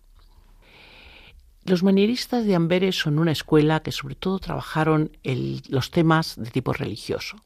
[1.65, 5.11] Los manieristas de Amberes son una escuela que sobre todo trabajaron
[5.69, 7.37] los temas de tipo religioso.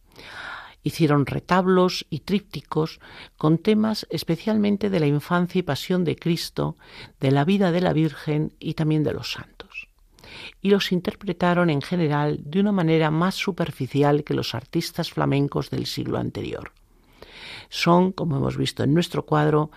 [0.84, 3.00] Hicieron retablos y trípticos
[3.38, 6.76] con temas especialmente de la infancia y pasión de Cristo,
[7.20, 9.88] de la vida de la Virgen y también de los santos.
[10.62, 15.86] Y los interpretaron en general de una manera más superficial que los artistas flamencos del
[15.86, 16.72] siglo anterior.
[17.70, 19.72] Son, como hemos visto en nuestro cuadro,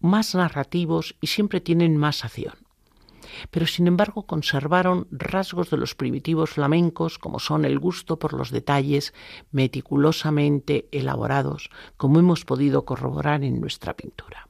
[0.00, 2.61] más narrativos y siempre tienen más acción
[3.50, 8.50] pero sin embargo conservaron rasgos de los primitivos flamencos como son el gusto por los
[8.50, 9.14] detalles
[9.50, 14.48] meticulosamente elaborados, como hemos podido corroborar en nuestra pintura.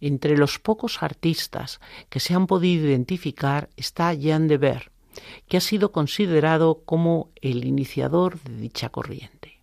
[0.00, 4.92] Entre los pocos artistas que se han podido identificar está Jean de Ver,
[5.48, 9.57] que ha sido considerado como el iniciador de dicha corriente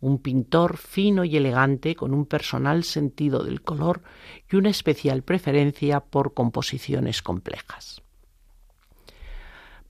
[0.00, 4.02] un pintor fino y elegante con un personal sentido del color
[4.50, 8.02] y una especial preferencia por composiciones complejas.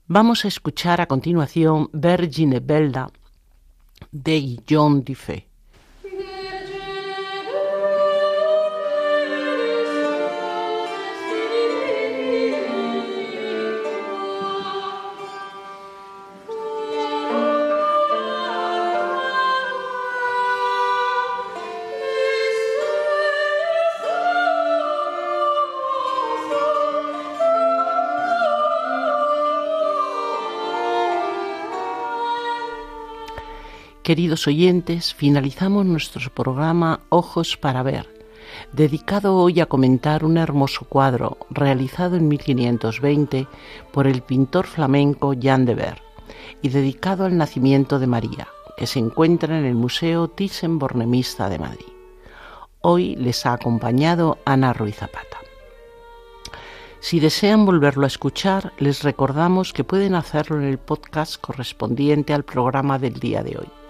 [0.07, 3.09] Vamos a escuchar a continuación Vergine Belda
[4.11, 5.50] de John Diffé.
[34.03, 38.09] Queridos oyentes, finalizamos nuestro programa Ojos para Ver,
[38.73, 43.47] dedicado hoy a comentar un hermoso cuadro realizado en 1520
[43.91, 46.01] por el pintor flamenco Jan de Ver
[46.63, 51.93] y dedicado al nacimiento de María, que se encuentra en el Museo Thyssen-Bornemisza de Madrid.
[52.81, 55.37] Hoy les ha acompañado Ana Ruiz Zapata.
[57.01, 62.43] Si desean volverlo a escuchar, les recordamos que pueden hacerlo en el podcast correspondiente al
[62.43, 63.80] programa del día de hoy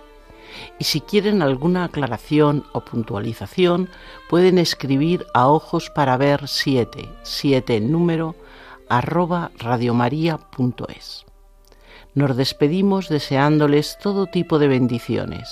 [0.79, 3.89] y si quieren alguna aclaración o puntualización
[4.29, 8.35] pueden escribir a ojos para ver 7, 7 en número,
[8.89, 11.25] arroba radiomaria.es.
[12.13, 15.49] Nos despedimos deseándoles todo tipo de bendiciones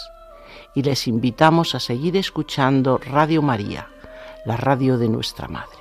[0.76, 3.88] y les invitamos a seguir escuchando Radio María,
[4.46, 5.79] la radio de nuestra Madre.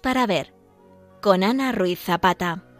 [0.00, 0.54] Para ver
[1.20, 2.73] con Ana Ruiz Zapata.